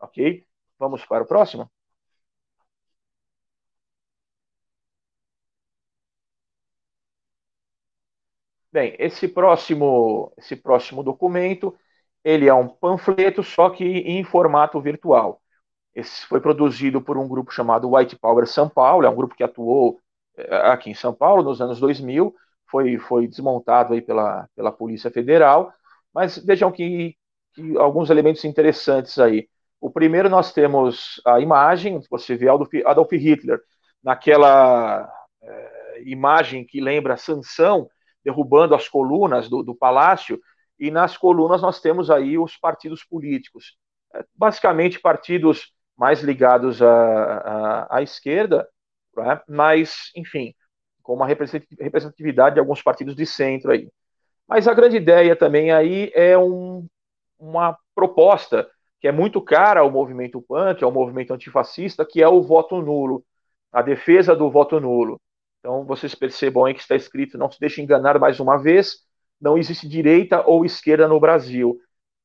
Ok? 0.00 0.46
Vamos 0.78 1.06
para 1.06 1.24
o 1.24 1.28
próximo? 1.28 1.70
Bem, 8.72 8.94
esse 8.98 9.26
próximo, 9.28 10.32
esse 10.36 10.54
próximo 10.56 11.02
documento, 11.02 11.76
ele 12.22 12.46
é 12.48 12.54
um 12.54 12.68
panfleto, 12.68 13.42
só 13.42 13.70
que 13.70 13.84
em 13.84 14.22
formato 14.24 14.80
virtual. 14.80 15.40
Esse 15.94 16.26
foi 16.26 16.40
produzido 16.40 17.00
por 17.00 17.16
um 17.18 17.26
grupo 17.28 17.50
chamado 17.50 17.94
White 17.94 18.16
Power 18.16 18.46
São 18.46 18.68
Paulo, 18.68 19.06
é 19.06 19.08
um 19.08 19.16
grupo 19.16 19.34
que 19.34 19.42
atuou 19.42 20.00
eh, 20.36 20.56
aqui 20.70 20.90
em 20.90 20.94
São 20.94 21.12
Paulo 21.12 21.42
nos 21.42 21.60
anos 21.60 21.80
2000, 21.80 22.34
foi, 22.70 22.98
foi 22.98 23.26
desmontado 23.26 23.94
aí 23.94 24.02
pela, 24.02 24.48
pela 24.54 24.70
Polícia 24.70 25.10
Federal, 25.10 25.72
mas 26.14 26.38
vejam 26.38 26.70
que, 26.70 27.16
que 27.54 27.76
alguns 27.78 28.10
elementos 28.10 28.44
interessantes 28.44 29.18
aí. 29.18 29.48
O 29.80 29.90
primeiro 29.90 30.28
nós 30.28 30.52
temos 30.52 31.20
a 31.24 31.40
imagem, 31.40 32.00
você 32.10 32.36
vê 32.36 32.48
Adolf, 32.48 32.70
Adolf 32.84 33.12
Hitler 33.12 33.60
naquela 34.02 35.10
é, 35.42 36.02
imagem 36.04 36.64
que 36.64 36.80
lembra 36.80 37.16
Sansão 37.16 37.88
derrubando 38.24 38.74
as 38.74 38.88
colunas 38.88 39.48
do, 39.48 39.62
do 39.62 39.74
palácio, 39.74 40.40
e 40.78 40.90
nas 40.90 41.16
colunas 41.16 41.62
nós 41.62 41.80
temos 41.80 42.10
aí 42.10 42.38
os 42.38 42.56
partidos 42.56 43.02
políticos, 43.04 43.76
é, 44.14 44.24
basicamente 44.34 45.00
partidos 45.00 45.72
mais 45.98 46.20
ligados 46.20 46.80
à, 46.80 46.88
à, 46.88 47.96
à 47.96 48.02
esquerda, 48.02 48.68
né? 49.16 49.40
mas, 49.48 50.12
enfim, 50.14 50.54
com 51.02 51.14
uma 51.14 51.26
representatividade 51.26 52.54
de 52.54 52.60
alguns 52.60 52.80
partidos 52.80 53.16
de 53.16 53.26
centro 53.26 53.72
aí. 53.72 53.90
Mas 54.46 54.68
a 54.68 54.74
grande 54.74 54.96
ideia 54.96 55.34
também 55.34 55.72
aí 55.72 56.12
é 56.14 56.38
um, 56.38 56.86
uma 57.38 57.76
proposta 57.94 58.68
que 59.00 59.08
é 59.08 59.12
muito 59.12 59.40
cara 59.40 59.80
ao 59.80 59.90
movimento 59.90 60.40
punk, 60.40 60.82
ao 60.82 60.92
movimento 60.92 61.34
antifascista, 61.34 62.06
que 62.06 62.22
é 62.22 62.28
o 62.28 62.42
voto 62.42 62.80
nulo, 62.80 63.24
a 63.72 63.82
defesa 63.82 64.34
do 64.34 64.50
voto 64.50 64.80
nulo. 64.80 65.20
Então 65.58 65.84
vocês 65.84 66.14
percebam 66.14 66.64
aí 66.64 66.74
que 66.74 66.80
está 66.80 66.94
escrito, 66.94 67.36
não 67.36 67.50
se 67.50 67.58
deixe 67.60 67.82
enganar 67.82 68.18
mais 68.18 68.40
uma 68.40 68.56
vez, 68.56 68.98
não 69.40 69.58
existe 69.58 69.88
direita 69.88 70.42
ou 70.46 70.64
esquerda 70.64 71.08
no 71.08 71.20
Brasil. 71.20 71.78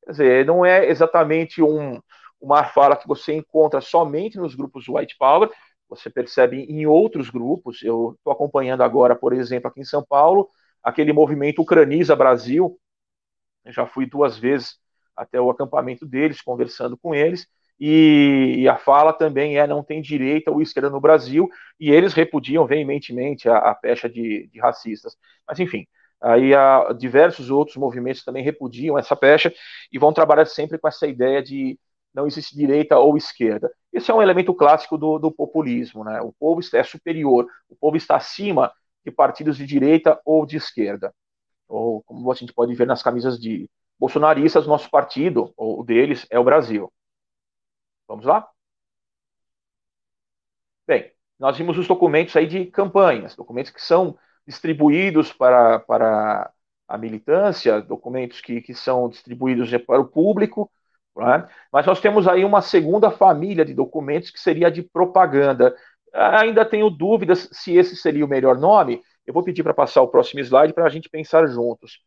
Quer 0.03 0.11
dizer, 0.11 0.45
não 0.45 0.65
é 0.65 0.89
exatamente 0.89 1.61
um, 1.61 1.99
uma 2.43 2.65
fala 2.65 2.97
que 2.97 3.07
você 3.07 3.33
encontra 3.33 3.79
somente 3.79 4.37
nos 4.37 4.53
grupos 4.53 4.87
white 4.89 5.15
power, 5.17 5.49
você 5.87 6.09
percebe 6.09 6.63
em 6.63 6.85
outros 6.85 7.29
grupos. 7.29 7.81
Eu 7.81 8.15
estou 8.17 8.33
acompanhando 8.33 8.83
agora, 8.83 9.15
por 9.15 9.31
exemplo, 9.31 9.69
aqui 9.69 9.79
em 9.79 9.85
São 9.85 10.03
Paulo, 10.03 10.49
aquele 10.83 11.13
movimento 11.13 11.61
Ucraniza 11.61 12.15
Brasil. 12.15 12.77
Eu 13.63 13.71
já 13.71 13.87
fui 13.87 14.05
duas 14.05 14.37
vezes 14.37 14.77
até 15.15 15.39
o 15.39 15.49
acampamento 15.49 16.05
deles, 16.05 16.41
conversando 16.41 16.97
com 16.97 17.15
eles, 17.15 17.47
e, 17.79 18.55
e 18.57 18.67
a 18.67 18.77
fala 18.77 19.13
também 19.13 19.57
é 19.57 19.65
não 19.65 19.83
tem 19.83 20.01
direito 20.01 20.49
ao 20.49 20.61
esquerda 20.61 20.89
no 20.89 20.99
Brasil, 20.99 21.49
e 21.79 21.91
eles 21.91 22.13
repudiam 22.13 22.65
veementemente 22.65 23.47
a, 23.47 23.57
a 23.57 23.75
pecha 23.75 24.09
de, 24.09 24.49
de 24.51 24.59
racistas. 24.59 25.15
Mas 25.47 25.59
enfim, 25.59 25.87
aí 26.19 26.53
há 26.53 26.91
diversos 26.93 27.49
outros 27.49 27.77
movimentos 27.77 28.23
também 28.23 28.43
repudiam 28.43 28.97
essa 28.97 29.15
pecha 29.15 29.53
e 29.91 29.99
vão 29.99 30.11
trabalhar 30.11 30.45
sempre 30.45 30.77
com 30.77 30.87
essa 30.87 31.07
ideia 31.07 31.41
de 31.41 31.79
não 32.13 32.27
existe 32.27 32.55
direita 32.55 32.97
ou 32.97 33.17
esquerda. 33.17 33.73
Esse 33.91 34.11
é 34.11 34.13
um 34.13 34.21
elemento 34.21 34.53
clássico 34.53 34.97
do, 34.97 35.17
do 35.17 35.31
populismo. 35.31 36.03
Né? 36.03 36.21
O 36.21 36.31
povo 36.33 36.61
é 36.73 36.83
superior, 36.83 37.47
o 37.69 37.75
povo 37.75 37.97
está 37.97 38.15
acima 38.15 38.71
de 39.03 39.11
partidos 39.11 39.57
de 39.57 39.65
direita 39.65 40.19
ou 40.25 40.45
de 40.45 40.57
esquerda. 40.57 41.13
Ou, 41.67 42.03
como 42.03 42.31
a 42.31 42.35
gente 42.35 42.53
pode 42.53 42.73
ver 42.75 42.87
nas 42.87 43.01
camisas 43.01 43.39
de 43.39 43.69
bolsonaristas, 43.99 44.67
nosso 44.67 44.89
partido, 44.89 45.53
ou 45.57 45.79
o 45.81 45.83
deles, 45.83 46.25
é 46.29 46.39
o 46.39 46.43
Brasil. 46.43 46.91
Vamos 48.07 48.25
lá? 48.25 48.47
Bem, 50.85 51.11
nós 51.39 51.57
vimos 51.57 51.77
os 51.77 51.87
documentos 51.87 52.35
aí 52.35 52.45
de 52.47 52.65
campanhas, 52.67 53.35
documentos 53.35 53.71
que 53.71 53.81
são 53.81 54.17
distribuídos 54.45 55.31
para, 55.31 55.79
para 55.79 56.51
a 56.87 56.97
militância, 56.97 57.81
documentos 57.81 58.41
que, 58.41 58.61
que 58.61 58.73
são 58.73 59.09
distribuídos 59.09 59.69
para 59.85 60.01
o 60.01 60.07
público, 60.07 60.69
é? 61.21 61.47
Mas 61.71 61.85
nós 61.85 62.01
temos 62.01 62.27
aí 62.27 62.43
uma 62.43 62.61
segunda 62.61 63.11
família 63.11 63.63
de 63.63 63.73
documentos 63.73 64.31
que 64.31 64.39
seria 64.39 64.71
de 64.71 64.81
propaganda. 64.81 65.75
Ainda 66.13 66.65
tenho 66.65 66.89
dúvidas 66.89 67.49
se 67.51 67.75
esse 67.75 67.95
seria 67.95 68.25
o 68.25 68.27
melhor 68.27 68.57
nome. 68.57 69.01
Eu 69.25 69.33
vou 69.33 69.43
pedir 69.43 69.63
para 69.63 69.73
passar 69.73 70.01
o 70.01 70.07
próximo 70.07 70.41
slide 70.41 70.73
para 70.73 70.85
a 70.85 70.89
gente 70.89 71.09
pensar 71.09 71.45
juntos. 71.47 71.99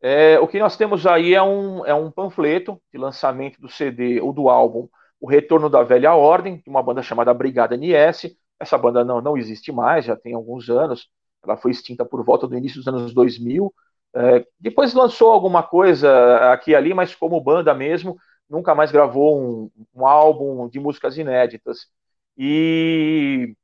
É, 0.00 0.38
o 0.38 0.46
que 0.46 0.58
nós 0.58 0.76
temos 0.76 1.06
aí 1.06 1.34
é 1.34 1.42
um, 1.42 1.84
é 1.86 1.94
um 1.94 2.10
panfleto 2.10 2.80
de 2.92 2.98
lançamento 2.98 3.60
do 3.60 3.68
CD 3.68 4.20
ou 4.20 4.32
do 4.32 4.50
álbum 4.50 4.86
O 5.18 5.26
Retorno 5.26 5.70
da 5.70 5.82
Velha 5.82 6.14
Ordem, 6.14 6.58
de 6.58 6.68
uma 6.68 6.82
banda 6.82 7.02
chamada 7.02 7.32
Brigada 7.32 7.74
NS. 7.76 8.36
Essa 8.60 8.76
banda 8.78 9.04
não, 9.04 9.20
não 9.20 9.36
existe 9.36 9.72
mais, 9.72 10.04
já 10.04 10.14
tem 10.16 10.34
alguns 10.34 10.68
anos. 10.70 11.08
Ela 11.42 11.56
foi 11.56 11.70
extinta 11.70 12.04
por 12.04 12.24
volta 12.24 12.46
do 12.46 12.56
início 12.56 12.78
dos 12.78 12.88
anos 12.88 13.12
2000 13.14 13.72
É, 14.16 14.46
depois 14.60 14.94
lançou 14.94 15.32
alguma 15.32 15.62
coisa 15.62 16.52
aqui 16.52 16.70
e 16.70 16.74
ali, 16.74 16.94
mas 16.94 17.14
como 17.14 17.40
banda 17.40 17.74
mesmo, 17.74 18.16
nunca 18.48 18.74
mais 18.74 18.92
gravou 18.92 19.40
um, 19.40 19.70
um 19.94 20.06
álbum 20.06 20.68
de 20.68 20.78
músicas 20.78 21.18
inéditas. 21.18 21.88
E, 22.36 23.56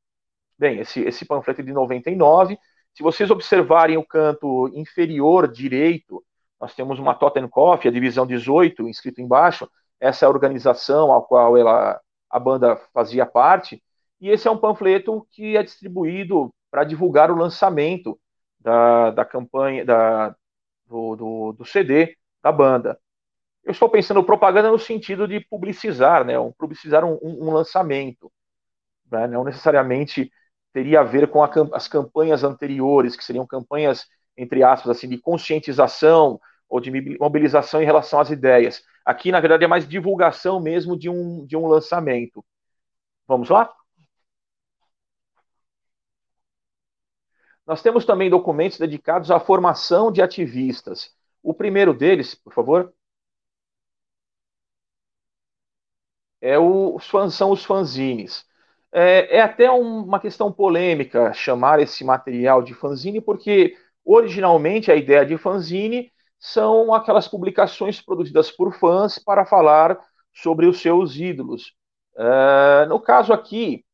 bem, 0.59 0.81
esse, 0.81 1.01
esse 1.01 1.25
panfleto 1.25 1.61
é 1.61 1.65
de 1.65 1.73
99. 1.73 2.59
Se 2.95 3.03
vocês 3.03 3.31
observarem 3.31 3.97
o 3.97 4.07
canto 4.07 4.69
inferior 4.75 5.49
direito, 5.49 6.25
nós 6.61 6.75
temos 6.75 6.99
uma 6.99 7.15
Totenkopf, 7.15 7.87
a 7.89 7.93
divisão 7.93 8.27
18, 8.27 8.89
inscrito 8.89 9.21
embaixo. 9.21 9.71
Essa 10.01 10.25
é 10.25 10.27
a 10.27 10.31
organização 10.31 11.15
a 11.15 11.23
qual 11.23 11.57
ela, 11.57 12.01
a 12.29 12.39
banda 12.39 12.77
fazia 12.93 13.25
parte. 13.25 13.83
E 14.21 14.29
esse 14.29 14.49
é 14.49 14.51
um 14.51 14.59
panfleto 14.59 15.27
que 15.31 15.57
é 15.57 15.63
distribuído 15.63 16.53
para 16.71 16.85
divulgar 16.85 17.31
o 17.31 17.37
lançamento 17.37 18.19
da, 18.61 19.11
da 19.11 19.25
campanha, 19.25 19.85
da, 19.85 20.37
do, 20.91 21.17
do, 21.17 21.53
do 21.53 21.65
CD 21.65 22.17
da 22.43 22.51
banda. 22.51 22.99
Eu 23.65 23.73
estou 23.73 23.89
pensando 23.89 24.25
propaganda 24.25 24.71
no 24.71 24.79
sentido 24.79 25.29
de 25.29 25.41
publicizar, 25.41 26.25
né? 26.25 26.35
Publicizar 26.59 27.05
um, 27.05 27.19
um 27.23 27.53
lançamento. 27.53 28.33
Né? 29.11 29.27
Não 29.29 29.45
necessariamente 29.45 30.31
teria 30.73 31.01
a 31.01 31.05
ver 31.05 31.29
com 31.31 31.43
a, 31.43 31.51
as 31.75 31.87
campanhas 31.87 32.43
anteriores, 32.43 33.17
que 33.17 33.25
seriam 33.25 33.47
campanhas, 33.47 34.07
entre 34.37 34.63
aspas, 34.63 34.97
assim, 34.97 35.09
de 35.09 35.19
conscientização 35.19 36.41
ou 36.69 36.81
de 36.81 36.91
mobilização 37.19 37.83
em 37.83 37.85
relação 37.87 38.21
às 38.21 38.31
ideias. 38.31 38.83
Aqui, 39.05 39.31
na 39.31 39.41
verdade, 39.41 39.65
é 39.65 39.69
mais 39.69 39.87
divulgação 39.89 40.61
mesmo 40.61 40.97
de 40.99 41.09
um, 41.09 41.45
de 41.47 41.57
um 41.57 41.67
lançamento. 41.67 42.45
Vamos 43.29 43.49
lá? 43.49 43.73
Nós 47.71 47.83
temos 47.83 48.05
também 48.05 48.29
documentos 48.29 48.79
dedicados 48.79 49.31
à 49.31 49.39
formação 49.39 50.11
de 50.11 50.21
ativistas. 50.21 51.15
O 51.41 51.55
primeiro 51.55 51.95
deles, 51.95 52.35
por 52.35 52.53
favor, 52.53 52.93
é 56.41 56.59
o, 56.59 56.99
são 57.31 57.53
os 57.53 57.65
fanzines. 57.65 58.45
É, 58.91 59.37
é 59.37 59.41
até 59.41 59.71
um, 59.71 60.03
uma 60.03 60.19
questão 60.19 60.51
polêmica 60.51 61.33
chamar 61.33 61.79
esse 61.79 62.03
material 62.03 62.61
de 62.61 62.75
fanzine, 62.75 63.21
porque 63.21 63.77
originalmente 64.05 64.91
a 64.91 64.97
ideia 64.97 65.25
de 65.25 65.39
fanzine 65.39 66.13
são 66.41 66.93
aquelas 66.93 67.29
publicações 67.29 68.01
produzidas 68.01 68.51
por 68.51 68.75
fãs 68.75 69.17
para 69.17 69.47
falar 69.47 69.97
sobre 70.35 70.67
os 70.67 70.81
seus 70.81 71.15
ídolos. 71.15 71.73
Uh, 72.17 72.89
no 72.89 72.99
caso 72.99 73.33
aqui, 73.33 73.85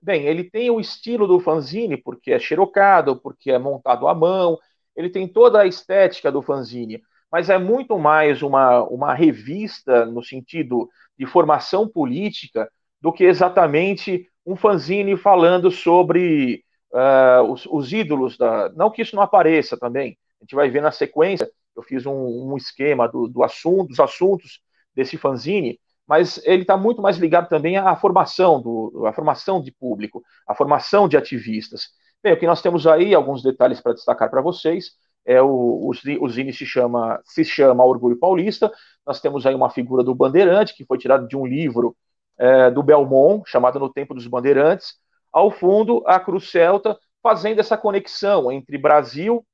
bem, 0.00 0.24
ele 0.26 0.44
tem 0.44 0.70
o 0.70 0.80
estilo 0.80 1.26
do 1.26 1.40
fanzine, 1.40 1.96
porque 1.96 2.32
é 2.32 2.38
xerocado, 2.38 3.16
porque 3.20 3.50
é 3.50 3.58
montado 3.58 4.06
à 4.06 4.14
mão, 4.14 4.58
ele 4.94 5.10
tem 5.10 5.28
toda 5.28 5.60
a 5.60 5.66
estética 5.66 6.32
do 6.32 6.42
fanzine, 6.42 7.02
mas 7.30 7.50
é 7.50 7.58
muito 7.58 7.98
mais 7.98 8.42
uma, 8.42 8.82
uma 8.84 9.14
revista 9.14 10.06
no 10.06 10.22
sentido 10.22 10.88
de 11.18 11.26
formação 11.26 11.88
política 11.88 12.70
do 13.00 13.12
que 13.12 13.24
exatamente 13.24 14.28
um 14.44 14.56
fanzine 14.56 15.16
falando 15.16 15.70
sobre 15.70 16.64
uh, 16.92 17.42
os, 17.50 17.66
os, 17.66 17.92
ídolos 17.92 18.38
da. 18.38 18.70
Não 18.70 18.90
que 18.90 19.02
isso 19.02 19.16
não 19.16 19.22
apareça 19.22 19.76
também. 19.76 20.16
A 20.40 20.44
gente 20.44 20.54
vai 20.54 20.70
ver 20.70 20.80
na 20.80 20.92
sequência. 20.92 21.50
Eu 21.76 21.82
fiz 21.82 22.06
um, 22.06 22.52
um 22.52 22.56
esquema 22.56 23.06
do, 23.08 23.28
do 23.28 23.42
assunto, 23.42 23.88
dos 23.88 24.00
assuntos 24.00 24.60
desse 24.94 25.16
fanzine, 25.18 25.78
mas 26.06 26.40
ele 26.44 26.62
está 26.62 26.76
muito 26.76 27.02
mais 27.02 27.16
ligado 27.16 27.48
também 27.48 27.76
à 27.76 27.94
formação 27.96 28.60
do, 28.60 29.06
à 29.06 29.12
formação 29.12 29.60
de 29.60 29.72
público, 29.72 30.22
à 30.46 30.54
formação 30.54 31.08
de 31.08 31.16
ativistas. 31.16 31.88
Bem, 32.22 32.32
o 32.32 32.38
que 32.38 32.46
nós 32.46 32.62
temos 32.62 32.86
aí, 32.86 33.14
alguns 33.14 33.42
detalhes 33.42 33.80
para 33.80 33.92
destacar 33.92 34.30
para 34.30 34.40
vocês, 34.40 34.92
é 35.24 35.42
o, 35.42 35.48
o, 35.48 35.90
o 36.20 36.28
Zine 36.28 36.52
se 36.52 36.64
chama, 36.64 37.20
se 37.24 37.44
chama 37.44 37.84
Orgulho 37.84 38.18
Paulista, 38.18 38.72
nós 39.04 39.20
temos 39.20 39.44
aí 39.44 39.54
uma 39.54 39.70
figura 39.70 40.04
do 40.04 40.14
Bandeirante, 40.14 40.74
que 40.74 40.84
foi 40.84 40.98
tirada 40.98 41.26
de 41.26 41.36
um 41.36 41.44
livro 41.44 41.96
é, 42.38 42.70
do 42.70 42.82
Belmont, 42.82 43.48
chamado 43.48 43.78
No 43.78 43.92
Tempo 43.92 44.14
dos 44.14 44.26
Bandeirantes, 44.26 44.94
ao 45.32 45.50
fundo 45.50 46.02
a 46.06 46.20
Cruz 46.20 46.50
Celta, 46.50 46.96
fazendo 47.22 47.58
essa 47.58 47.76
conexão 47.76 48.52
entre 48.52 48.78
Brasil 48.78 49.44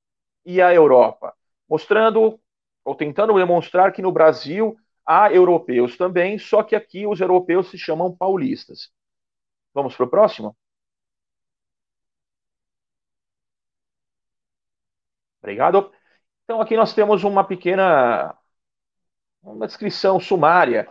e 0.45 0.61
a 0.61 0.75
Europa, 0.75 1.33
mostrando 1.69 2.39
ou 2.85 2.95
tentando 2.95 3.35
demonstrar 3.35 3.93
que 3.93 4.03
no 4.03 4.13
Brasil 4.13 4.77
há 5.07 5.33
europeus 5.33 5.97
também, 5.97 6.39
só 6.39 6.63
que 6.63 6.77
aqui 6.77 7.07
os 7.07 7.21
europeus 7.21 7.71
se 7.71 7.79
chamam 7.79 8.15
paulistas. 8.17 8.91
Vamos 9.75 9.97
para 9.97 10.07
o 10.07 10.11
próximo? 10.11 10.57
Obrigado. 15.43 15.93
Então 16.45 16.61
aqui 16.61 16.77
nós 16.77 16.95
temos 16.95 17.25
uma 17.25 17.45
pequena 17.45 18.37
uma 19.43 19.67
descrição 19.67 20.21
sumária 20.21 20.89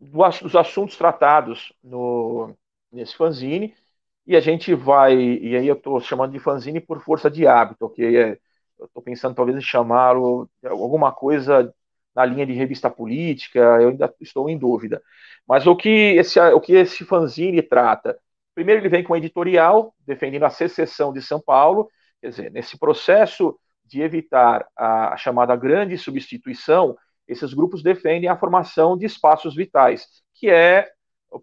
dos 0.00 0.56
assuntos 0.56 0.96
tratados 0.96 1.72
no, 1.82 2.56
nesse 2.92 3.16
fanzine, 3.16 3.74
e 4.26 4.36
a 4.36 4.40
gente 4.40 4.74
vai, 4.74 5.14
e 5.16 5.56
aí 5.56 5.66
eu 5.68 5.76
estou 5.76 6.00
chamando 6.00 6.32
de 6.32 6.38
fanzine 6.40 6.80
por 6.80 7.02
força 7.02 7.30
de 7.30 7.46
hábito, 7.46 7.86
ok? 7.86 8.16
É, 8.18 8.40
eu 8.78 8.86
estou 8.86 9.02
pensando 9.02 9.34
talvez 9.36 9.56
em 9.58 9.62
chamá-lo 9.62 10.50
alguma 10.64 11.12
coisa 11.12 11.74
na 12.14 12.24
linha 12.24 12.46
de 12.46 12.52
revista 12.52 12.90
política, 12.90 13.58
eu 13.58 13.90
ainda 13.90 14.12
estou 14.20 14.48
em 14.48 14.58
dúvida. 14.58 15.02
Mas 15.46 15.66
o 15.66 15.76
que 15.76 15.88
esse, 16.16 16.38
o 16.40 16.60
que 16.60 16.74
esse 16.74 17.04
fanzine 17.04 17.62
trata? 17.62 18.18
Primeiro, 18.54 18.80
ele 18.80 18.88
vem 18.88 19.02
com 19.02 19.12
um 19.12 19.16
editorial 19.16 19.94
defendendo 20.06 20.44
a 20.44 20.50
secessão 20.50 21.12
de 21.12 21.22
São 21.22 21.40
Paulo, 21.40 21.88
quer 22.20 22.30
dizer, 22.30 22.50
nesse 22.50 22.78
processo 22.78 23.58
de 23.84 24.02
evitar 24.02 24.66
a, 24.76 25.16
chamada 25.16 25.56
grande 25.56 25.96
substituição, 25.98 26.96
esses 27.26 27.52
grupos 27.54 27.82
defendem 27.82 28.28
a 28.28 28.36
formação 28.36 28.96
de 28.96 29.06
espaços 29.06 29.54
vitais, 29.54 30.06
que 30.34 30.50
é 30.50 30.88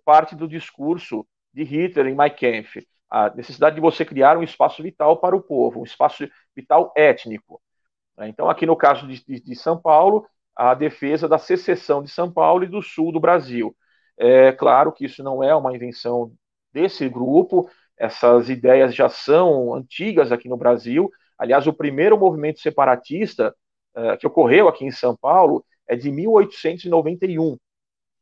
parte 0.06 0.36
do 0.36 0.48
discurso 0.48 1.26
de 1.54 1.64
Hitler 1.64 2.08
em 2.08 2.16
Mein 2.16 2.30
Kampf, 2.30 2.86
a 3.10 3.30
necessidade 3.34 3.76
de 3.76 3.82
você 3.82 4.04
criar 4.06 4.38
um 4.38 4.44
espaço 4.44 4.84
vital 4.84 5.18
para 5.18 5.36
o 5.36 5.42
povo, 5.42 5.80
um 5.80 5.84
espaço 5.84 6.28
vital 6.56 6.92
étnico. 6.96 7.62
Então, 8.20 8.50
aqui 8.50 8.66
no 8.66 8.76
caso 8.76 9.08
de, 9.08 9.24
de, 9.26 9.42
de 9.42 9.56
São 9.56 9.80
Paulo, 9.80 10.28
a 10.58 10.74
defesa 10.74 11.28
da 11.28 11.38
secessão 11.38 12.02
de 12.02 12.10
São 12.10 12.32
Paulo 12.32 12.64
e 12.64 12.68
do 12.68 12.82
sul 12.82 13.12
do 13.12 13.20
Brasil. 13.20 13.76
É 14.18 14.52
claro 14.52 14.92
que 14.92 15.06
isso 15.06 15.24
não 15.24 15.44
é 15.44 15.56
uma 15.56 15.76
invenção 15.76 16.34
desse 16.74 17.08
grupo, 17.08 17.70
essas 17.96 18.50
ideias 18.50 18.96
já 18.96 19.08
são 19.08 19.74
antigas 19.76 20.32
aqui 20.32 20.50
no 20.50 20.58
Brasil. 20.58 21.12
Aliás, 21.38 21.68
o 21.68 21.74
primeiro 21.74 22.18
movimento 22.18 22.60
separatista 22.60 23.56
uh, 23.96 24.18
que 24.18 24.26
ocorreu 24.26 24.68
aqui 24.68 24.84
em 24.84 24.92
São 24.92 25.16
Paulo 25.16 25.64
é 25.88 25.96
de 25.96 26.12
1891. 26.12 27.58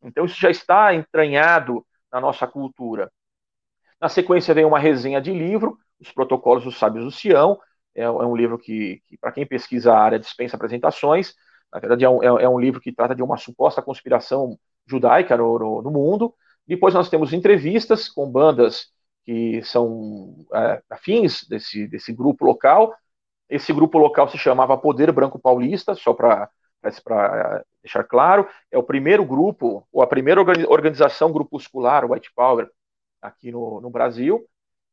Então 0.04 0.26
isso 0.26 0.40
já 0.40 0.50
está 0.50 0.94
entranhado 0.94 1.86
na 2.12 2.20
nossa 2.20 2.46
cultura. 2.46 3.10
Na 4.00 4.10
sequência 4.10 4.54
vem 4.54 4.66
uma 4.66 4.78
resenha 4.80 5.22
de 5.22 5.34
livro, 5.34 5.78
Os 6.00 6.12
Protocolos 6.12 6.66
dos 6.66 6.78
Sábios 6.78 7.06
do 7.06 7.12
Sião. 7.12 7.58
É, 7.96 8.04
é 8.04 8.10
um 8.10 8.36
livro 8.36 8.58
que, 8.58 9.02
que 9.06 9.18
para 9.18 9.32
quem 9.32 9.46
pesquisa 9.48 9.94
a 9.94 10.00
área, 10.00 10.20
dispensa 10.20 10.58
apresentações. 10.58 11.34
Na 11.74 11.80
verdade, 11.80 12.06
é 12.06 12.10
um, 12.10 12.24
é, 12.24 12.44
é 12.44 12.50
um, 12.50 12.60
livro 12.60 12.80
que 12.80 12.92
trata 12.92 13.16
de 13.16 13.24
uma 13.24 13.38
suposta 13.38 13.82
conspiração 13.82 14.58
judaica 14.88 15.36
no, 15.36 15.60
no, 15.60 15.82
no 15.82 15.92
mundo. 15.92 16.34
Depois 16.68 16.94
nós 16.94 17.10
temos 17.10 17.34
entrevistas 17.34 18.10
com 18.10 18.30
bandas 18.30 18.88
que 19.26 19.62
são 19.64 20.46
é, 20.54 20.82
afins 20.90 21.46
desse, 21.48 21.88
desse 21.88 22.14
grupo 22.14 22.46
local. 22.46 22.94
Esse 23.50 23.74
grupo 23.74 23.98
local 23.98 24.30
se 24.30 24.38
chamava 24.38 24.78
Poder 24.78 25.12
Branco 25.12 25.40
Paulista, 25.40 25.96
só 25.96 26.14
para 26.14 26.50
eh, 26.84 27.64
deixar 27.82 28.04
claro, 28.04 28.48
é 28.72 28.78
o 28.78 28.84
primeiro 28.84 29.24
grupo, 29.24 29.88
ou 29.92 30.02
a 30.02 30.08
primeira 30.08 30.42
organização 30.42 31.32
grupuscular, 31.32 32.10
White 32.10 32.32
Power, 32.36 32.70
aqui 33.22 33.52
no, 33.52 33.82
no 33.82 33.90
Brasil. 33.90 34.46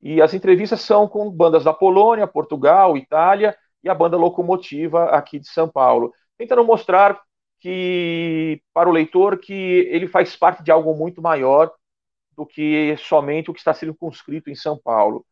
E 0.03 0.21
as 0.21 0.35
entrevistas 0.35 0.81
são 0.81 1.07
com 1.07 1.31
bandas 1.31 1.65
da 1.65 1.73
Polônia, 1.73 2.27
Portugal, 2.27 2.97
Itália 2.97 3.57
e 3.85 3.89
a 3.89 3.95
banda 3.95 4.17
Locomotiva 4.17 5.07
aqui 5.07 5.39
de 5.39 5.49
São 5.49 5.69
Paulo, 5.69 6.13
tentando 6.39 6.65
mostrar 6.65 7.21
que 7.61 8.61
para 8.75 8.89
o 8.89 8.93
leitor 8.93 9.39
que 9.39 9.53
ele 9.53 10.09
faz 10.09 10.35
parte 10.37 10.63
de 10.63 10.71
algo 10.71 10.95
muito 10.95 11.23
maior 11.23 11.73
do 12.37 12.45
que 12.47 12.97
somente 12.99 13.51
o 13.51 13.55
que 13.55 13.61
está 13.61 13.73
circunscrito 13.73 14.51
em 14.51 14.55
São 14.55 14.79
Paulo. 14.79 15.25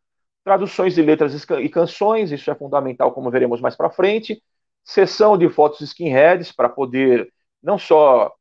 Traduções 0.44 0.94
de 0.94 1.02
letras 1.02 1.34
e 1.34 1.68
canções, 1.68 2.30
isso 2.30 2.50
é 2.50 2.54
fundamental, 2.54 3.12
como 3.12 3.30
veremos 3.30 3.60
mais 3.60 3.76
para 3.76 3.90
frente 3.90 4.42
sessão 4.84 5.36
de 5.36 5.48
fotos 5.48 5.80
skinheads 5.80 6.52
para 6.52 6.68
poder 6.68 7.32
não 7.62 7.78
só 7.78 8.32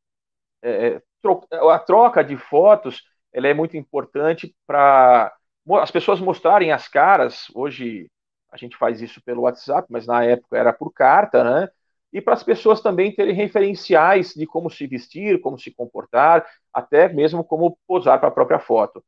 é, 0.62 1.00
a 1.70 1.78
troca 1.78 2.24
de 2.24 2.36
fotos 2.36 3.02
ela 3.32 3.46
é 3.46 3.54
muito 3.54 3.76
importante 3.76 4.54
para 4.66 5.32
as 5.80 5.90
pessoas 5.90 6.20
mostrarem 6.20 6.72
as 6.72 6.88
caras. 6.88 7.46
Hoje 7.54 8.10
a 8.50 8.56
gente 8.56 8.76
faz 8.76 9.00
isso 9.00 9.22
pelo 9.22 9.42
WhatsApp, 9.42 9.86
mas 9.90 10.06
na 10.06 10.24
época 10.24 10.58
era 10.58 10.72
por 10.72 10.92
carta, 10.92 11.44
né? 11.44 11.68
E 12.12 12.20
para 12.20 12.34
as 12.34 12.42
pessoas 12.42 12.80
também 12.80 13.14
terem 13.14 13.34
referenciais 13.34 14.34
de 14.34 14.46
como 14.46 14.68
se 14.68 14.86
vestir, 14.86 15.40
como 15.40 15.58
se 15.58 15.70
comportar, 15.70 16.44
até 16.72 17.08
mesmo 17.08 17.44
como 17.44 17.78
posar 17.86 18.18
para 18.18 18.28
a 18.28 18.32
própria 18.32 18.58
foto. 18.58 19.04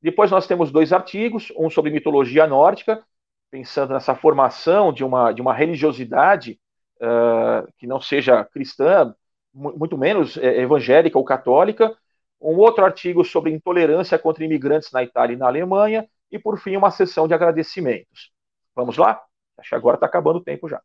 Depois 0.00 0.30
nós 0.30 0.46
temos 0.46 0.70
dois 0.70 0.92
artigos, 0.92 1.52
um 1.56 1.68
sobre 1.68 1.90
mitologia 1.90 2.46
nórdica, 2.46 3.04
pensando 3.50 3.92
nessa 3.92 4.14
formação 4.14 4.92
de 4.92 5.04
uma, 5.04 5.32
de 5.32 5.42
uma 5.42 5.52
religiosidade 5.52 6.58
uh, 6.96 7.70
que 7.76 7.86
não 7.86 8.00
seja 8.00 8.44
cristã, 8.44 9.14
muito 9.52 9.98
menos 9.98 10.36
é, 10.36 10.60
evangélica 10.60 11.18
ou 11.18 11.24
católica, 11.24 11.96
um 12.40 12.56
outro 12.56 12.84
artigo 12.84 13.24
sobre 13.24 13.50
intolerância 13.50 14.18
contra 14.18 14.44
imigrantes 14.44 14.92
na 14.92 15.02
Itália 15.02 15.34
e 15.34 15.36
na 15.36 15.46
Alemanha, 15.46 16.08
e 16.30 16.38
por 16.38 16.58
fim 16.58 16.76
uma 16.76 16.90
sessão 16.90 17.26
de 17.26 17.34
agradecimentos. 17.34 18.30
Vamos 18.76 18.96
lá? 18.96 19.20
Acho 19.58 19.70
que 19.70 19.74
agora 19.74 19.96
está 19.96 20.06
acabando 20.06 20.36
o 20.36 20.44
tempo 20.44 20.68
já. 20.68 20.80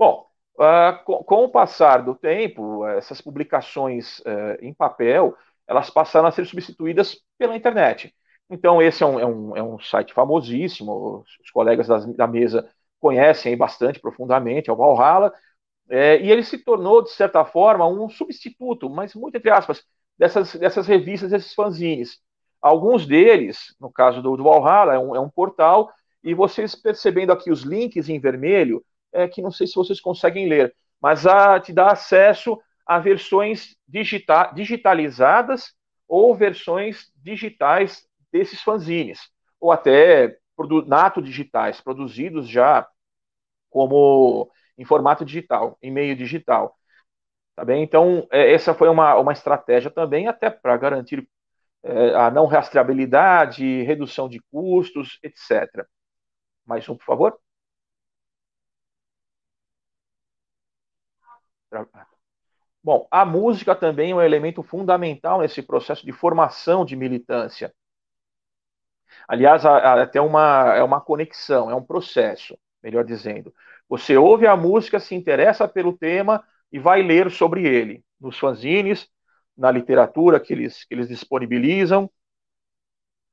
Bom, 0.00 0.26
uh, 0.58 1.04
com, 1.04 1.22
com, 1.22 1.44
o 1.44 1.50
passar 1.50 2.02
do 2.02 2.14
tempo, 2.14 2.86
essas 2.86 3.20
publicações 3.20 4.20
uh, 4.20 4.56
em 4.62 4.72
papel, 4.72 5.36
elas 5.68 5.90
passaram 5.90 6.26
a 6.26 6.30
ser 6.30 6.46
substituídas 6.46 7.18
pela 7.36 7.54
internet. 7.54 8.14
Então, 8.48 8.80
esse 8.80 9.02
é 9.02 9.06
um, 9.06 9.20
é 9.20 9.26
um, 9.26 9.56
é 9.58 9.62
um 9.62 9.78
site 9.78 10.14
famosíssimo, 10.14 11.22
os 11.44 11.50
colegas 11.50 11.86
das, 11.86 12.06
da 12.16 12.26
mesa 12.26 12.66
conhecem 12.98 13.54
bastante 13.58 14.00
profundamente, 14.00 14.70
é 14.70 14.72
o 14.72 14.76
Valhalla, 14.76 15.34
é, 15.90 16.18
e 16.18 16.32
ele 16.32 16.44
se 16.44 16.56
tornou, 16.56 17.02
de 17.02 17.10
certa 17.10 17.44
forma, 17.44 17.86
um 17.86 18.08
substituto, 18.08 18.88
mas 18.88 19.14
muito 19.14 19.36
entre 19.36 19.50
aspas, 19.50 19.84
dessas, 20.18 20.54
dessas 20.54 20.86
revistas, 20.86 21.30
desses 21.30 21.52
fanzines. 21.52 22.20
Alguns 22.62 23.06
deles, 23.06 23.76
no 23.78 23.92
caso 23.92 24.22
do, 24.22 24.34
do 24.34 24.44
Valhalla, 24.44 24.94
é 24.94 24.98
um, 24.98 25.14
é 25.14 25.20
um 25.20 25.28
portal, 25.28 25.92
e 26.24 26.32
vocês 26.32 26.74
percebendo 26.74 27.32
aqui 27.32 27.50
os 27.50 27.64
links 27.64 28.08
em 28.08 28.18
vermelho, 28.18 28.82
é 29.12 29.28
que 29.28 29.42
não 29.42 29.50
sei 29.50 29.66
se 29.66 29.74
vocês 29.74 30.00
conseguem 30.00 30.48
ler, 30.48 30.74
mas 31.00 31.26
a, 31.26 31.58
te 31.60 31.72
dá 31.72 31.90
acesso 31.90 32.60
a 32.86 32.98
versões 32.98 33.76
digita, 33.86 34.52
digitalizadas 34.54 35.74
ou 36.08 36.34
versões 36.34 37.10
digitais 37.16 38.04
desses 38.32 38.60
fanzines, 38.62 39.20
ou 39.60 39.72
até 39.72 40.36
nato 40.86 41.22
digitais, 41.22 41.80
produzidos 41.80 42.48
já 42.48 42.86
como 43.70 44.50
em 44.76 44.84
formato 44.84 45.24
digital, 45.24 45.78
em 45.82 45.90
meio 45.90 46.16
digital. 46.16 46.76
Tá 47.54 47.64
bem? 47.64 47.82
Então, 47.82 48.26
é, 48.30 48.52
essa 48.52 48.74
foi 48.74 48.88
uma, 48.88 49.16
uma 49.16 49.32
estratégia 49.32 49.90
também, 49.90 50.26
até 50.26 50.50
para 50.50 50.76
garantir 50.76 51.28
é, 51.82 52.14
a 52.14 52.30
não 52.30 52.46
rastreabilidade, 52.46 53.82
redução 53.82 54.28
de 54.28 54.40
custos, 54.50 55.18
etc. 55.22 55.86
Mais 56.66 56.88
um, 56.88 56.96
por 56.96 57.04
favor. 57.04 57.38
Bom, 62.82 63.06
a 63.10 63.24
música 63.24 63.74
também 63.74 64.10
é 64.10 64.14
um 64.14 64.20
elemento 64.22 64.62
fundamental 64.62 65.40
nesse 65.40 65.62
processo 65.62 66.04
de 66.04 66.12
formação 66.12 66.84
de 66.84 66.94
militância. 66.96 67.72
Aliás, 69.28 69.64
até 69.64 70.20
uma, 70.20 70.74
é 70.76 70.82
uma 70.82 71.00
conexão, 71.00 71.70
é 71.70 71.74
um 71.74 71.84
processo, 71.84 72.58
melhor 72.82 73.04
dizendo. 73.04 73.54
Você 73.88 74.16
ouve 74.16 74.46
a 74.46 74.56
música, 74.56 74.98
se 75.00 75.14
interessa 75.14 75.68
pelo 75.68 75.96
tema 75.96 76.44
e 76.72 76.78
vai 76.78 77.02
ler 77.02 77.30
sobre 77.30 77.66
ele 77.66 78.04
nos 78.20 78.38
fanzines, 78.38 79.08
na 79.56 79.70
literatura 79.70 80.40
que 80.40 80.52
eles, 80.52 80.84
que 80.84 80.94
eles 80.94 81.08
disponibilizam, 81.08 82.10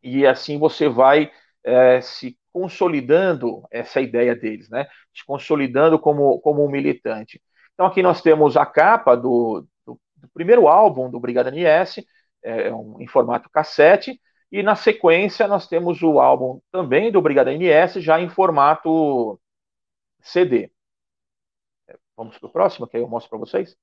e 0.02 0.26
assim 0.26 0.58
você 0.58 0.88
vai 0.89 1.32
é, 1.63 2.02
se 2.02 2.38
consolidando 2.52 3.63
essa 3.71 4.02
ideia 4.02 4.36
deles, 4.36 4.69
né? 4.69 4.88
Se 5.15 5.26
consolidando 5.26 6.00
como, 6.00 6.39
como 6.39 6.65
um 6.65 6.69
militante. 6.71 7.41
Então 7.78 7.86
aqui 7.86 8.02
nós 8.02 8.24
temos 8.24 8.58
a 8.58 8.66
capa 8.66 9.16
do, 9.16 9.63
do, 9.86 10.00
do 10.16 10.28
primeiro 10.34 10.68
álbum 10.68 11.12
do 11.12 11.20
Brigada 11.20 11.52
NS, 11.52 12.04
é, 12.42 12.74
um, 12.74 13.00
em 13.00 13.06
formato 13.06 13.52
cassete, 13.52 14.20
e 14.52 14.63
na 14.63 14.76
sequência 14.76 15.48
nós 15.48 15.68
temos 15.68 16.02
o 16.02 16.20
álbum 16.20 16.60
também 16.72 17.12
do 17.12 17.22
Brigada 17.22 17.54
NS, 17.54 18.02
já 18.02 18.20
em 18.20 18.30
formato 18.30 19.40
CD. 20.22 20.72
Vamos 22.16 22.40
para 22.40 22.48
o 22.48 22.52
próximo, 22.52 22.88
que 22.88 22.98
aí 22.98 23.04
eu 23.04 23.08
mostro 23.08 23.30
para 23.30 23.38
vocês. 23.38 23.78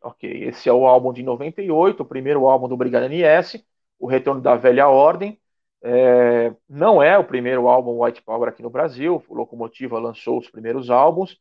Ok, 0.00 0.44
esse 0.44 0.66
é 0.66 0.72
o 0.72 0.86
álbum 0.86 1.12
de 1.12 1.22
98, 1.22 2.02
o 2.02 2.06
primeiro 2.06 2.46
álbum 2.46 2.68
do 2.68 2.76
Brigada 2.76 3.06
NS, 3.06 3.62
O 3.98 4.06
Retorno 4.06 4.40
da 4.40 4.56
Velha 4.56 4.88
Ordem. 4.88 5.38
É, 5.82 6.54
não 6.66 7.02
é 7.02 7.18
o 7.18 7.24
primeiro 7.24 7.68
álbum 7.68 8.02
White 8.02 8.22
Power 8.22 8.48
aqui 8.48 8.62
no 8.62 8.70
Brasil, 8.70 9.22
o 9.28 9.34
Locomotiva 9.34 9.98
lançou 9.98 10.38
os 10.38 10.48
primeiros 10.50 10.88
álbuns, 10.88 11.38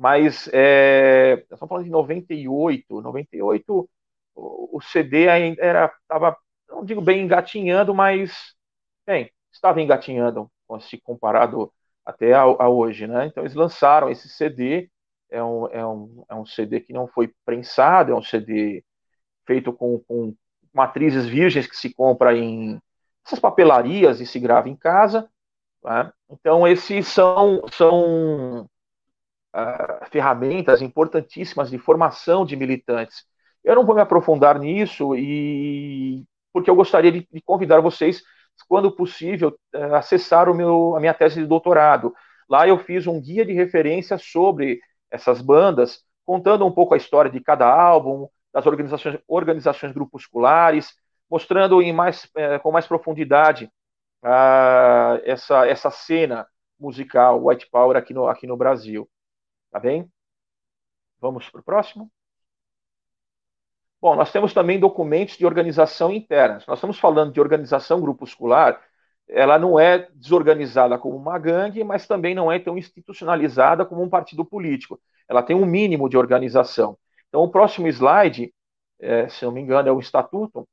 mas 0.00 0.48
é, 0.54 1.34
estamos 1.42 1.68
falando 1.68 1.84
de 1.84 1.90
98, 1.90 3.02
98 3.02 3.90
o, 4.34 4.78
o 4.78 4.80
CD 4.80 5.28
ainda 5.28 5.62
era, 5.62 5.94
estava, 6.00 6.34
não 6.70 6.82
digo 6.82 7.02
bem 7.02 7.22
engatinhando, 7.22 7.94
mas, 7.94 8.54
bem, 9.06 9.30
estava 9.52 9.78
engatinhando, 9.82 10.50
se 10.80 10.98
comparado 11.02 11.70
até 12.02 12.32
a, 12.32 12.40
a, 12.40 12.66
hoje, 12.70 13.06
né? 13.06 13.26
Então 13.26 13.42
eles 13.42 13.54
lançaram 13.54 14.08
esse 14.08 14.26
CD, 14.26 14.90
é 15.28 15.44
um, 15.44 15.66
é, 15.68 15.86
um, 15.86 16.24
é 16.30 16.34
um 16.34 16.46
CD 16.46 16.80
que 16.80 16.94
não 16.94 17.06
foi 17.06 17.34
prensado, 17.44 18.12
é 18.12 18.14
um 18.14 18.22
CD 18.22 18.82
feito 19.46 19.70
com, 19.70 19.98
com 20.08 20.34
matrizes 20.72 21.26
virgens 21.26 21.66
que 21.66 21.76
se 21.76 21.92
compra 21.92 22.34
em 22.34 22.80
essas 23.26 23.38
papelarias 23.38 24.18
e 24.18 24.24
se 24.26 24.40
grava 24.40 24.70
em 24.70 24.76
casa. 24.76 25.28
Né? 25.84 26.10
Então 26.30 26.66
esses 26.66 27.06
são, 27.06 27.62
são 27.70 28.66
uh, 29.54 30.10
ferramentas 30.10 30.82
importantíssimas 30.82 31.70
de 31.70 31.78
formação 31.78 32.44
de 32.44 32.56
militantes. 32.56 33.24
Eu 33.62 33.74
não 33.74 33.84
vou 33.84 33.94
me 33.94 34.00
aprofundar 34.00 34.58
nisso 34.58 35.14
e 35.16 36.24
porque 36.52 36.70
eu 36.70 36.74
gostaria 36.74 37.12
de, 37.12 37.28
de 37.30 37.42
convidar 37.42 37.80
vocês 37.80 38.22
quando 38.68 38.90
possível, 38.90 39.56
eh, 39.74 39.96
acessar 39.96 40.48
o 40.48 40.54
meu, 40.54 40.96
a 40.96 41.00
minha 41.00 41.14
tese 41.14 41.40
de 41.40 41.46
doutorado. 41.46 42.14
Lá 42.48 42.66
eu 42.66 42.78
fiz 42.78 43.06
um 43.06 43.20
guia 43.20 43.44
de 43.44 43.52
referência 43.52 44.18
sobre 44.18 44.80
essas 45.10 45.40
bandas, 45.40 46.02
contando 46.24 46.66
um 46.66 46.72
pouco 46.72 46.94
a 46.94 46.96
história 46.96 47.30
de 47.30 47.40
cada 47.40 47.66
álbum, 47.66 48.28
das 48.52 48.66
organizações, 48.66 49.18
organizações 49.28 49.92
grupusculares, 49.92 50.94
mostrando 51.30 51.80
em 51.80 51.92
mais, 51.92 52.28
é, 52.36 52.58
com 52.58 52.72
mais 52.72 52.86
profundidade 52.86 53.70
uh, 54.24 55.20
essa, 55.24 55.66
essa 55.66 55.90
cena 55.90 56.46
musical 56.78 57.46
White 57.46 57.68
Power 57.70 57.96
aqui 57.96 58.12
no, 58.12 58.26
aqui 58.26 58.46
no 58.46 58.56
Brasil. 58.56 59.08
Tá 59.70 59.78
bem? 59.78 60.10
Vamos 61.20 61.48
para 61.48 61.60
o 61.60 61.64
próximo? 61.64 62.10
Bom, 64.00 64.16
nós 64.16 64.32
temos 64.32 64.54
também 64.54 64.80
documentos 64.80 65.36
de 65.36 65.44
organização 65.44 66.12
interna. 66.12 66.54
nós 66.66 66.78
estamos 66.78 66.98
falando 66.98 67.32
de 67.32 67.40
organização 67.40 68.00
grupuscular, 68.00 68.82
ela 69.28 69.58
não 69.58 69.78
é 69.78 70.08
desorganizada 70.14 70.98
como 70.98 71.16
uma 71.16 71.38
gangue, 71.38 71.84
mas 71.84 72.06
também 72.06 72.34
não 72.34 72.50
é 72.50 72.58
tão 72.58 72.76
institucionalizada 72.78 73.84
como 73.84 74.02
um 74.02 74.08
partido 74.08 74.44
político. 74.44 75.00
Ela 75.28 75.42
tem 75.42 75.54
um 75.54 75.66
mínimo 75.66 76.08
de 76.08 76.16
organização. 76.16 76.98
Então, 77.28 77.42
o 77.42 77.50
próximo 77.50 77.86
slide, 77.88 78.52
é, 78.98 79.28
se 79.28 79.44
não 79.44 79.52
me 79.52 79.60
engano, 79.60 79.88
é 79.88 79.92
o 79.92 80.00
estatuto. 80.00 80.66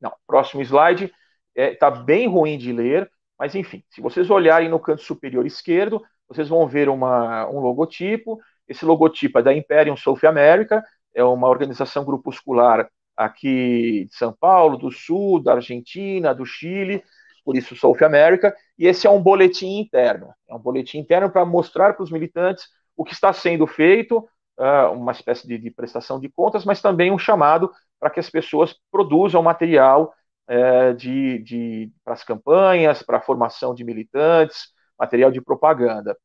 Não, 0.00 0.12
próximo 0.26 0.62
slide 0.62 1.06
está 1.54 1.62
é, 1.62 1.74
tá 1.74 1.90
bem 1.90 2.28
ruim 2.28 2.56
de 2.56 2.72
ler, 2.72 3.10
mas 3.38 3.54
enfim, 3.54 3.82
se 3.90 4.00
vocês 4.00 4.30
olharem 4.30 4.68
no 4.68 4.78
canto 4.78 5.02
superior 5.02 5.44
esquerdo, 5.46 6.02
vocês 6.30 6.48
vão 6.48 6.66
ver 6.66 6.88
uma, 6.88 7.46
um 7.48 7.58
logotipo. 7.58 8.40
Esse 8.68 8.84
logotipo 8.84 9.40
é 9.40 9.42
da 9.42 9.52
Imperium 9.52 9.96
South 9.96 10.24
America, 10.24 10.82
é 11.12 11.24
uma 11.24 11.48
organização 11.48 12.04
grupuscular 12.04 12.88
aqui 13.16 14.06
de 14.08 14.14
São 14.14 14.32
Paulo, 14.32 14.76
do 14.76 14.92
Sul, 14.92 15.42
da 15.42 15.54
Argentina, 15.54 16.32
do 16.32 16.46
Chile, 16.46 17.02
por 17.44 17.56
isso 17.56 17.74
South 17.74 18.02
America, 18.04 18.54
e 18.78 18.86
esse 18.86 19.08
é 19.08 19.10
um 19.10 19.20
boletim 19.20 19.80
interno. 19.80 20.32
É 20.48 20.54
um 20.54 20.58
boletim 20.58 20.98
interno 20.98 21.28
para 21.28 21.44
mostrar 21.44 21.94
para 21.94 22.04
os 22.04 22.12
militantes 22.12 22.68
o 22.96 23.04
que 23.04 23.12
está 23.12 23.32
sendo 23.32 23.66
feito, 23.66 24.18
uh, 24.56 24.92
uma 24.92 25.10
espécie 25.10 25.48
de, 25.48 25.58
de, 25.58 25.70
prestação 25.70 26.20
de 26.20 26.28
contas, 26.28 26.64
mas 26.64 26.80
também 26.80 27.10
um 27.10 27.18
chamado 27.18 27.72
para 27.98 28.08
que 28.08 28.20
as 28.20 28.30
pessoas 28.30 28.76
produzam 28.90 29.42
material 29.42 30.14
uh, 30.48 30.94
de, 30.94 31.40
de 31.40 31.92
para 32.04 32.14
as 32.14 32.22
campanhas, 32.22 33.02
para 33.02 33.18
a 33.18 33.22
formação 33.22 33.74
de 33.74 33.82
militantes, 33.82 34.68
material 34.98 35.30
de 35.30 35.40
propaganda. 35.40 36.16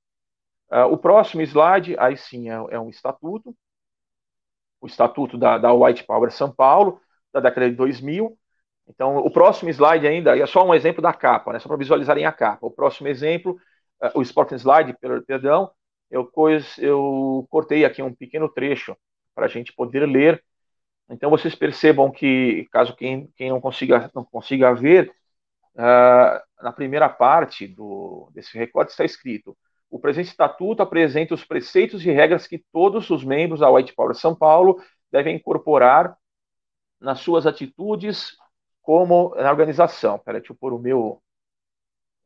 Uh, 0.72 0.91
o 0.91 0.97
próximo 0.97 1.41
slide, 1.43 1.95
aí 1.99 2.18
sim, 2.18 2.49
é, 2.49 2.53
é 2.72 2.80
um 2.80 2.89
estatuto, 2.89 3.55
o 4.82 4.88
estatuto 4.88 5.38
da, 5.38 5.57
da 5.57 5.74
White 5.74 6.03
Power 6.03 6.32
São 6.32 6.51
Paulo, 6.51 6.99
da 7.32 7.39
década 7.39 7.70
de 7.70 7.76
2000. 7.76 8.38
Então, 8.88 9.18
o 9.18 9.32
próximo 9.32 9.70
slide 9.70 10.07
ainda 10.07 10.38
é 10.38 10.45
só 10.45 10.66
um 10.66 10.74
exemplo 10.74 11.01
da 11.01 11.13
capa, 11.13 11.53
né, 11.53 11.59
só 11.59 11.68
para 11.68 11.78
visualizarem 11.78 12.26
a 12.26 12.32
capa. 12.32 12.66
O 12.68 12.72
próximo 12.72 13.07
exemplo, 13.07 13.57
uh, 14.03 14.20
o 14.20 14.22
Sporting 14.22 14.55
Slide, 14.55 14.95
perdão, 15.28 15.72
eu, 16.09 16.32
eu 16.78 17.47
cortei 17.49 17.84
aqui 17.84 18.01
um 18.01 18.13
pequeno 18.13 18.47
trecho 18.47 18.95
para 19.34 19.45
a 19.45 19.49
gente 19.49 19.74
poder 19.74 20.05
ler. 20.05 20.43
Então, 21.09 21.30
vocês 21.30 21.55
percebam 21.55 22.11
que, 22.11 22.68
caso 22.72 22.95
quem, 22.95 23.28
quem 23.36 23.49
não, 23.49 23.61
consiga, 23.61 24.09
não 24.13 24.24
consiga 24.24 24.74
ver, 24.74 25.11
uh, 25.76 26.63
na 26.63 26.72
primeira 26.72 27.09
parte 27.09 27.68
do, 27.68 28.30
desse 28.34 28.57
recorte 28.57 28.91
está 28.91 29.03
escrito 29.03 29.57
o 29.95 29.99
presente 29.99 30.27
estatuto 30.27 30.83
apresenta 30.83 31.33
os 31.33 31.45
preceitos 31.45 32.05
e 32.05 32.11
regras 32.11 32.45
que 32.45 32.57
todos 32.69 33.09
os 33.09 33.23
membros 33.23 33.61
da 33.61 33.69
White 33.69 33.93
Power 33.95 34.13
São 34.13 34.35
Paulo 34.35 34.77
devem 35.09 35.37
incorporar 35.37 36.17
nas 36.99 37.19
suas 37.21 37.47
atitudes, 37.47 38.35
como 38.81 39.33
na 39.35 39.49
organização. 39.49 40.19
Peraí, 40.19 40.41
deixa 40.41 40.51
eu 40.51 40.57
pôr 40.57 40.73
o 40.73 40.79
meu, 40.79 41.23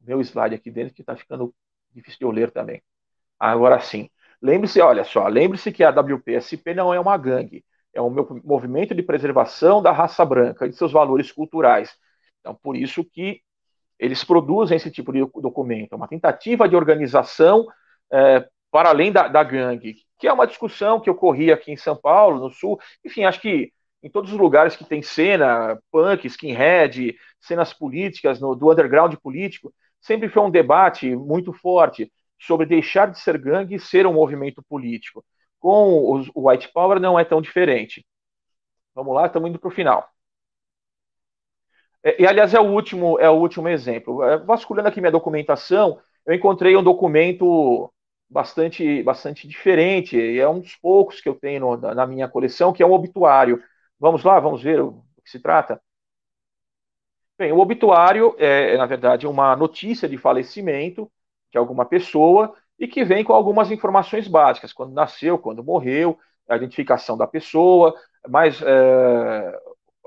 meu 0.01 0.19
slide 0.19 0.55
aqui 0.55 0.71
dentro, 0.71 0.95
que 0.95 1.03
está 1.03 1.15
ficando 1.15 1.53
difícil 1.91 2.17
de 2.17 2.25
eu 2.25 2.31
ler 2.31 2.49
também. 2.49 2.81
Agora 3.39 3.79
sim. 3.79 4.09
Lembre-se, 4.41 4.81
olha 4.81 5.03
só, 5.03 5.27
lembre-se 5.27 5.71
que 5.71 5.83
a 5.83 5.91
WPSP 5.91 6.73
não 6.73 6.91
é 6.91 6.99
uma 6.99 7.17
gangue, 7.17 7.63
é 7.93 8.01
um 8.01 8.09
movimento 8.43 8.95
de 8.95 9.03
preservação 9.03 9.79
da 9.79 9.91
raça 9.91 10.25
branca 10.25 10.65
e 10.65 10.69
de 10.69 10.75
seus 10.75 10.91
valores 10.91 11.31
culturais. 11.31 11.95
Então, 12.39 12.55
por 12.55 12.75
isso 12.75 13.05
que 13.05 13.43
eles 13.99 14.23
produzem 14.23 14.77
esse 14.77 14.89
tipo 14.89 15.11
de 15.11 15.19
documento, 15.19 15.95
uma 15.95 16.07
tentativa 16.07 16.67
de 16.67 16.75
organização 16.75 17.67
é, 18.11 18.47
para 18.71 18.89
além 18.89 19.11
da, 19.11 19.27
da, 19.27 19.43
gangue, 19.43 19.95
que 20.17 20.27
é 20.27 20.33
uma 20.33 20.47
discussão 20.47 20.99
que 20.99 21.09
ocorria 21.09 21.53
aqui 21.53 21.71
em 21.71 21.77
São 21.77 21.95
Paulo, 21.95 22.39
no 22.39 22.49
Sul, 22.49 22.79
enfim, 23.03 23.25
acho 23.25 23.41
que 23.41 23.71
em 24.01 24.09
todos 24.09 24.31
os 24.31 24.37
lugares 24.37 24.75
que 24.75 24.85
tem 24.85 25.01
cena, 25.01 25.77
punk, 25.91 26.25
skinhead, 26.25 27.15
cenas 27.41 27.73
políticas, 27.73 28.39
no, 28.39 28.55
do 28.55 28.71
underground 28.71 29.13
político, 29.15 29.73
sempre 29.99 30.29
foi 30.29 30.41
um 30.43 30.49
debate 30.49 31.13
muito 31.15 31.51
forte 31.51 32.11
sobre 32.39 32.65
deixar 32.65 33.11
de 33.11 33.19
ser 33.19 33.37
gangue 33.37 33.75
e 33.75 33.79
ser 33.79 34.07
um 34.07 34.13
movimento 34.13 34.63
político. 34.63 35.25
Com 35.59 36.13
os, 36.13 36.29
o 36.33 36.49
White 36.49 36.71
Power 36.71 36.99
não 36.99 37.19
é 37.19 37.25
tão 37.25 37.41
diferente. 37.41 38.05
Vamos 38.95 39.13
lá, 39.13 39.25
estamos 39.27 39.49
indo 39.49 39.59
para 39.59 39.67
o 39.67 39.71
final. 39.71 40.07
É, 42.03 42.21
e, 42.21 42.27
aliás, 42.27 42.53
é 42.53 42.59
o 42.59 42.63
último, 42.71 43.19
é 43.19 43.29
o 43.29 43.33
último 43.33 43.67
exemplo. 43.67 44.23
É, 44.23 44.37
vasculhando 44.37 44.87
aqui 44.89 45.01
minha 45.01 45.11
documentação, 45.11 45.99
eu 46.25 46.33
encontrei 46.33 46.75
um 46.77 46.83
documento 46.83 47.91
bastante, 48.29 49.03
bastante 49.03 49.47
diferente, 49.47 50.15
e 50.17 50.39
é 50.39 50.47
um 50.47 50.59
dos 50.59 50.75
poucos 50.75 51.19
que 51.21 51.27
eu 51.29 51.35
tenho 51.35 51.61
no, 51.61 51.77
na 51.77 52.05
minha 52.07 52.27
coleção, 52.29 52.71
que 52.73 52.83
é 52.83 52.85
um 52.85 52.93
obituário. 52.93 53.61
Vamos 53.99 54.23
lá, 54.23 54.39
vamos 54.39 54.61
ver 54.63 54.81
o 54.81 55.03
que 55.23 55.29
se 55.31 55.39
trata? 55.39 55.81
Bem, 57.37 57.51
o 57.53 57.59
obituário 57.59 58.35
é, 58.37 58.75
na 58.77 58.85
verdade, 58.85 59.25
uma 59.25 59.55
notícia 59.55 60.09
de 60.09 60.17
falecimento 60.17 61.09
de 61.51 61.57
alguma 61.57 61.85
pessoa 61.85 62.53
e 62.77 62.87
que 62.87 63.03
vem 63.03 63.23
com 63.23 63.33
algumas 63.33 63.71
informações 63.71 64.27
básicas, 64.27 64.73
quando 64.73 64.93
nasceu, 64.93 65.37
quando 65.37 65.63
morreu, 65.63 66.17
a 66.49 66.55
identificação 66.57 67.17
da 67.17 67.27
pessoa, 67.27 67.93
mais 68.27 68.61
é, 68.61 69.59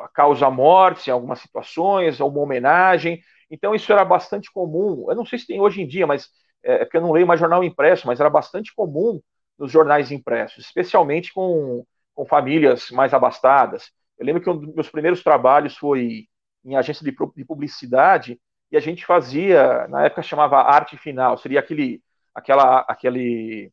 causa 0.08 0.50
morte 0.50 1.08
em 1.08 1.12
algumas 1.12 1.40
situações, 1.40 2.20
uma 2.20 2.40
homenagem. 2.40 3.22
Então, 3.50 3.74
isso 3.74 3.92
era 3.92 4.04
bastante 4.04 4.50
comum. 4.52 5.06
Eu 5.08 5.16
não 5.16 5.26
sei 5.26 5.38
se 5.38 5.46
tem 5.46 5.60
hoje 5.60 5.82
em 5.82 5.86
dia, 5.86 6.06
mas 6.06 6.28
é, 6.62 6.74
é 6.74 6.78
porque 6.84 6.96
eu 6.96 7.02
não 7.02 7.12
leio 7.12 7.26
mais 7.26 7.40
jornal 7.40 7.62
impresso, 7.64 8.06
mas 8.06 8.20
era 8.20 8.30
bastante 8.30 8.74
comum 8.74 9.20
nos 9.58 9.70
jornais 9.70 10.10
impressos, 10.10 10.64
especialmente 10.64 11.32
com, 11.32 11.84
com 12.14 12.26
famílias 12.26 12.90
mais 12.90 13.14
abastadas. 13.14 13.90
Eu 14.18 14.26
lembro 14.26 14.42
que 14.42 14.50
um 14.50 14.56
dos 14.58 14.74
meus 14.74 14.90
primeiros 14.90 15.22
trabalhos 15.22 15.76
foi 15.76 16.26
em 16.64 16.76
agência 16.76 17.04
de, 17.04 17.14
de 17.36 17.44
publicidade 17.44 18.40
e 18.70 18.76
a 18.76 18.80
gente 18.80 19.04
fazia, 19.04 19.86
na 19.88 20.04
época 20.06 20.22
chamava 20.22 20.62
arte 20.62 20.96
final, 20.96 21.36
seria 21.36 21.60
aquele, 21.60 22.02
aquela, 22.34 22.80
aquele 22.88 23.70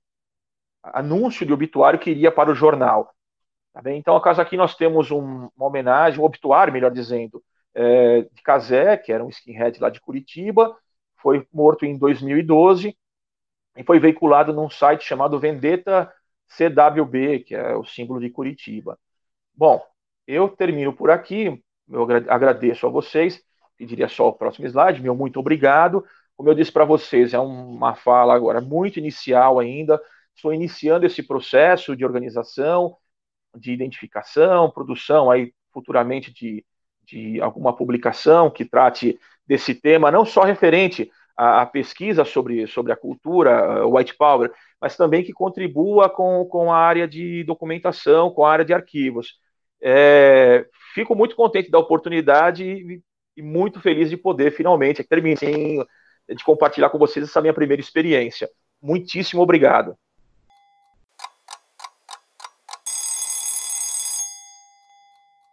anúncio 0.83 1.45
de 1.45 1.53
obituário 1.53 1.99
que 1.99 2.11
iria 2.11 2.31
para 2.31 2.51
o 2.51 2.55
jornal. 2.55 3.13
Tá 3.73 3.81
bem? 3.81 3.99
Então, 3.99 4.15
no 4.15 4.21
caso 4.21 4.41
aqui, 4.41 4.57
nós 4.57 4.75
temos 4.75 5.11
um, 5.11 5.49
uma 5.55 5.67
homenagem, 5.67 6.19
um 6.19 6.23
obituário, 6.23 6.73
melhor 6.73 6.91
dizendo, 6.91 7.43
é, 7.73 8.23
de 8.23 8.41
Casé, 8.41 8.97
que 8.97 9.11
era 9.11 9.23
um 9.23 9.29
skinhead 9.29 9.79
lá 9.79 9.89
de 9.89 10.01
Curitiba, 10.01 10.75
foi 11.17 11.47
morto 11.53 11.85
em 11.85 11.97
2012 11.97 12.97
e 13.77 13.83
foi 13.83 13.99
veiculado 13.99 14.53
num 14.53 14.69
site 14.69 15.03
chamado 15.03 15.39
Vendetta 15.39 16.11
CWB, 16.47 17.41
que 17.41 17.55
é 17.55 17.75
o 17.75 17.85
símbolo 17.85 18.19
de 18.19 18.29
Curitiba. 18.29 18.97
Bom, 19.53 19.83
eu 20.25 20.49
termino 20.49 20.93
por 20.93 21.11
aqui, 21.11 21.61
eu 21.89 22.07
agradeço 22.29 22.87
a 22.87 22.89
vocês 22.89 23.43
pediria 23.79 24.09
só 24.09 24.27
o 24.27 24.33
próximo 24.33 24.67
slide, 24.67 25.01
meu 25.01 25.15
muito 25.15 25.39
obrigado. 25.39 26.05
Como 26.35 26.49
eu 26.49 26.53
disse 26.53 26.71
para 26.71 26.83
vocês, 26.83 27.33
é 27.33 27.39
uma 27.39 27.95
fala 27.95 28.35
agora 28.35 28.59
muito 28.59 28.99
inicial 28.99 29.57
ainda, 29.57 29.99
estou 30.35 30.53
iniciando 30.53 31.05
esse 31.05 31.23
processo 31.23 31.95
de 31.95 32.03
organização, 32.03 32.97
de 33.55 33.71
identificação, 33.71 34.71
produção 34.71 35.29
aí 35.29 35.53
futuramente 35.71 36.33
de, 36.33 36.65
de 37.03 37.41
alguma 37.41 37.75
publicação 37.75 38.49
que 38.49 38.65
trate 38.65 39.19
desse 39.45 39.73
tema, 39.73 40.11
não 40.11 40.25
só 40.25 40.43
referente 40.43 41.11
à, 41.35 41.61
à 41.61 41.65
pesquisa 41.65 42.23
sobre, 42.25 42.67
sobre 42.67 42.91
a 42.91 42.97
cultura, 42.97 43.85
uh, 43.85 43.95
white 43.95 44.15
power, 44.15 44.51
mas 44.79 44.95
também 44.95 45.23
que 45.23 45.33
contribua 45.33 46.09
com, 46.09 46.45
com 46.45 46.71
a 46.71 46.77
área 46.77 47.07
de 47.07 47.43
documentação, 47.43 48.31
com 48.31 48.45
a 48.45 48.51
área 48.51 48.65
de 48.65 48.73
arquivos. 48.73 49.39
É, 49.81 50.65
fico 50.93 51.15
muito 51.15 51.35
contente 51.35 51.71
da 51.71 51.79
oportunidade 51.79 52.63
e 52.63 53.01
e 53.39 53.41
muito 53.41 53.79
feliz 53.79 54.09
de 54.09 54.17
poder 54.17 54.51
finalmente 54.51 55.03
terminar 55.03 55.39
de 56.27 56.43
compartilhar 56.43 56.89
com 56.89 56.99
vocês 56.99 57.25
essa 57.25 57.41
minha 57.41 57.53
primeira 57.53 57.81
experiência. 57.81 58.49
Muitíssimo 58.81 59.41
obrigado. 59.41 59.95